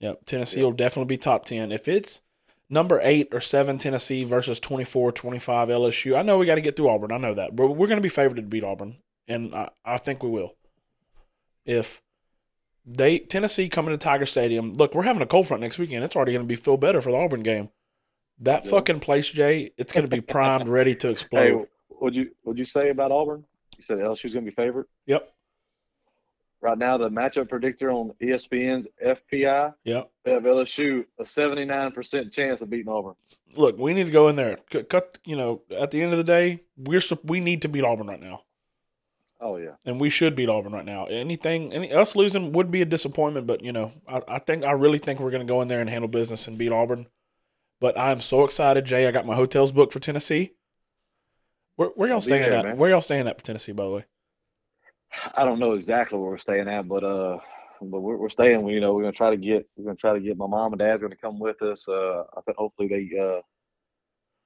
Yep, 0.00 0.26
Tennessee 0.26 0.60
Yeah. 0.60 0.66
will 0.66 0.72
definitely 0.72 1.08
be 1.12 1.16
top 1.16 1.44
ten. 1.44 1.72
If 1.72 1.88
it's 1.88 2.22
number 2.70 3.00
eight 3.02 3.28
or 3.32 3.40
seven 3.40 3.78
Tennessee 3.78 4.22
versus 4.22 4.60
24, 4.60 5.10
25 5.10 5.68
LSU, 5.68 6.16
I 6.16 6.22
know 6.22 6.38
we 6.38 6.46
got 6.46 6.54
to 6.54 6.60
get 6.60 6.76
through 6.76 6.88
Auburn. 6.90 7.10
I 7.10 7.18
know 7.18 7.34
that, 7.34 7.56
but 7.56 7.66
we're 7.72 7.88
going 7.88 7.98
to 7.98 8.02
be 8.02 8.08
favored 8.08 8.36
to 8.36 8.42
beat 8.42 8.62
Auburn, 8.62 8.98
and 9.26 9.52
I, 9.52 9.70
I 9.84 9.98
think 9.98 10.22
we 10.22 10.30
will. 10.30 10.54
If 11.66 12.00
they 12.86 13.18
Tennessee 13.18 13.68
coming 13.68 13.90
to 13.92 13.98
Tiger 13.98 14.24
Stadium, 14.24 14.72
look, 14.74 14.94
we're 14.94 15.02
having 15.02 15.20
a 15.22 15.26
cold 15.26 15.48
front 15.48 15.62
next 15.62 15.80
weekend. 15.80 16.04
It's 16.04 16.14
already 16.14 16.32
going 16.32 16.44
to 16.44 16.48
be 16.48 16.54
feel 16.54 16.76
better 16.76 17.02
for 17.02 17.10
the 17.10 17.18
Auburn 17.18 17.42
game. 17.42 17.70
That 18.40 18.64
Yeah. 18.64 18.70
fucking 18.70 19.00
place, 19.00 19.28
Jay, 19.28 19.72
it's 19.76 19.92
going 19.92 20.08
to 20.08 20.14
be 20.16 20.20
primed, 20.20 20.68
ready 20.68 20.94
to 20.96 21.06
hey 21.08 21.12
explode. 21.12 21.66
what'd 21.88 22.16
you 22.16 22.30
what'd 22.42 22.58
you 22.58 22.64
say 22.64 22.90
about 22.90 23.10
auburn 23.10 23.44
you 23.76 23.82
said 23.82 23.98
lsu's 23.98 24.32
gonna 24.32 24.44
be 24.46 24.52
favored 24.52 24.86
Yep, 25.06 25.28
Right 26.60 26.76
now, 26.78 26.96
the 26.98 27.08
matchup 27.08 27.48
predictor 27.48 27.88
on 27.92 28.12
ESPN's 28.20 28.88
FPI 29.04 29.74
yep. 29.84 30.10
they 30.24 30.32
have 30.32 30.42
LSU 30.42 31.04
a 31.20 31.24
seventy 31.24 31.64
nine 31.64 31.92
percent 31.92 32.32
chance 32.32 32.60
of 32.62 32.68
beating 32.68 32.88
Auburn. 32.88 33.14
Look, 33.56 33.78
we 33.78 33.94
need 33.94 34.06
to 34.06 34.10
go 34.12 34.26
in 34.26 34.34
there. 34.34 34.58
Cut, 34.68 34.88
cut. 34.88 35.18
You 35.24 35.36
know, 35.36 35.62
at 35.70 35.92
the 35.92 36.02
end 36.02 36.10
of 36.10 36.18
the 36.18 36.24
day, 36.24 36.64
we're 36.76 37.00
we 37.22 37.38
need 37.38 37.62
to 37.62 37.68
beat 37.68 37.84
Auburn 37.84 38.08
right 38.08 38.20
now. 38.20 38.42
Oh 39.40 39.56
yeah, 39.56 39.74
and 39.86 40.00
we 40.00 40.10
should 40.10 40.34
beat 40.34 40.48
Auburn 40.48 40.72
right 40.72 40.84
now. 40.84 41.04
Anything, 41.04 41.72
any 41.72 41.92
us 41.92 42.16
losing 42.16 42.50
would 42.50 42.72
be 42.72 42.82
a 42.82 42.84
disappointment, 42.84 43.46
but 43.46 43.62
you 43.62 43.70
know, 43.70 43.92
I, 44.08 44.22
I 44.26 44.38
think 44.40 44.64
I 44.64 44.72
really 44.72 44.98
think 44.98 45.20
we're 45.20 45.30
going 45.30 45.46
to 45.46 45.50
go 45.52 45.60
in 45.62 45.68
there 45.68 45.80
and 45.80 45.88
handle 45.88 46.08
business 46.08 46.48
and 46.48 46.58
beat 46.58 46.72
Auburn. 46.72 47.06
But 47.80 47.98
I'm 47.98 48.20
so 48.20 48.44
excited, 48.44 48.84
Jay. 48.84 49.06
I 49.06 49.10
got 49.10 49.26
my 49.26 49.36
hotels 49.36 49.72
booked 49.72 49.92
for 49.92 50.00
Tennessee. 50.00 50.54
Where, 51.76 51.90
where 51.90 52.08
y'all 52.08 52.20
staying 52.20 52.42
there, 52.42 52.54
at? 52.54 52.64
man. 52.64 52.76
Where 52.76 52.90
y'all 52.90 53.00
staying 53.00 53.28
at 53.28 53.38
for 53.38 53.44
Tennessee, 53.44 53.72
by 53.72 53.84
the 53.84 53.90
way? 53.90 54.04
I 55.36 55.44
don't 55.44 55.60
know 55.60 55.72
exactly 55.72 56.18
where 56.18 56.30
we're 56.30 56.38
staying 56.38 56.68
at, 56.68 56.88
but 56.88 57.04
uh, 57.04 57.38
but 57.80 58.00
we're, 58.00 58.16
we're 58.16 58.28
staying. 58.28 58.66
You 58.66 58.80
know, 58.80 58.94
we're 58.94 59.02
gonna 59.02 59.12
try 59.12 59.30
to 59.30 59.36
get 59.36 59.66
we're 59.76 59.84
gonna 59.84 59.96
try 59.96 60.12
to 60.12 60.20
get 60.20 60.36
my 60.36 60.46
mom 60.46 60.72
and 60.72 60.80
dad's 60.80 61.02
gonna 61.02 61.16
come 61.16 61.38
with 61.38 61.62
us. 61.62 61.86
Uh, 61.88 62.24
I 62.36 62.40
think 62.44 62.56
hopefully 62.58 62.88
they 62.88 63.18
uh 63.18 63.40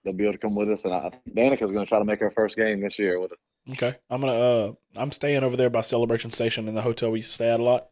they'll 0.04 0.12
be 0.12 0.24
able 0.24 0.34
to 0.34 0.38
come 0.38 0.54
with 0.54 0.70
us, 0.70 0.84
and 0.84 0.94
I 0.94 1.08
think 1.08 1.34
Danica's 1.34 1.72
gonna 1.72 1.86
try 1.86 1.98
to 1.98 2.04
make 2.04 2.20
her 2.20 2.30
first 2.30 2.56
game 2.56 2.80
this 2.80 2.98
year 2.98 3.18
with 3.18 3.32
us. 3.32 3.38
Okay, 3.72 3.96
I'm 4.10 4.20
gonna. 4.20 4.32
Uh, 4.32 4.72
I'm 4.96 5.10
staying 5.10 5.42
over 5.42 5.56
there 5.56 5.70
by 5.70 5.80
Celebration 5.80 6.30
Station 6.30 6.68
in 6.68 6.74
the 6.74 6.82
hotel 6.82 7.10
we 7.10 7.20
used 7.20 7.30
to 7.30 7.34
stay 7.34 7.50
at 7.50 7.60
a 7.60 7.64
lot. 7.64 7.88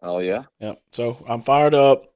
Oh 0.00 0.18
yeah, 0.18 0.44
Yeah, 0.60 0.74
so 0.92 1.24
I'm 1.28 1.42
fired 1.42 1.74
up. 1.74 2.13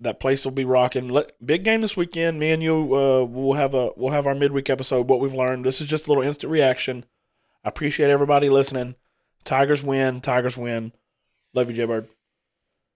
That 0.00 0.20
place 0.20 0.44
will 0.44 0.52
be 0.52 0.64
rocking. 0.64 1.08
Let, 1.08 1.32
big 1.44 1.64
game 1.64 1.80
this 1.80 1.96
weekend. 1.96 2.38
Me 2.38 2.52
and 2.52 2.62
you 2.62 2.94
uh, 2.94 3.24
will 3.24 3.54
have 3.54 3.74
a 3.74 3.90
we'll 3.96 4.12
have 4.12 4.26
our 4.26 4.34
midweek 4.34 4.70
episode. 4.70 5.08
What 5.08 5.20
we've 5.20 5.34
learned. 5.34 5.64
This 5.64 5.80
is 5.80 5.88
just 5.88 6.06
a 6.06 6.08
little 6.08 6.22
instant 6.22 6.52
reaction. 6.52 7.04
I 7.64 7.68
appreciate 7.68 8.08
everybody 8.10 8.48
listening. 8.48 8.94
Tigers 9.44 9.82
win. 9.82 10.20
Tigers 10.20 10.56
win. 10.56 10.92
Love 11.52 11.70
you, 11.70 11.76
Jay 11.76 11.84
Bird. 11.84 12.08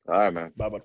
all 0.09 0.15
right, 0.19 0.33
man. 0.33 0.53
Bye 0.57 0.69
bye. 0.69 0.83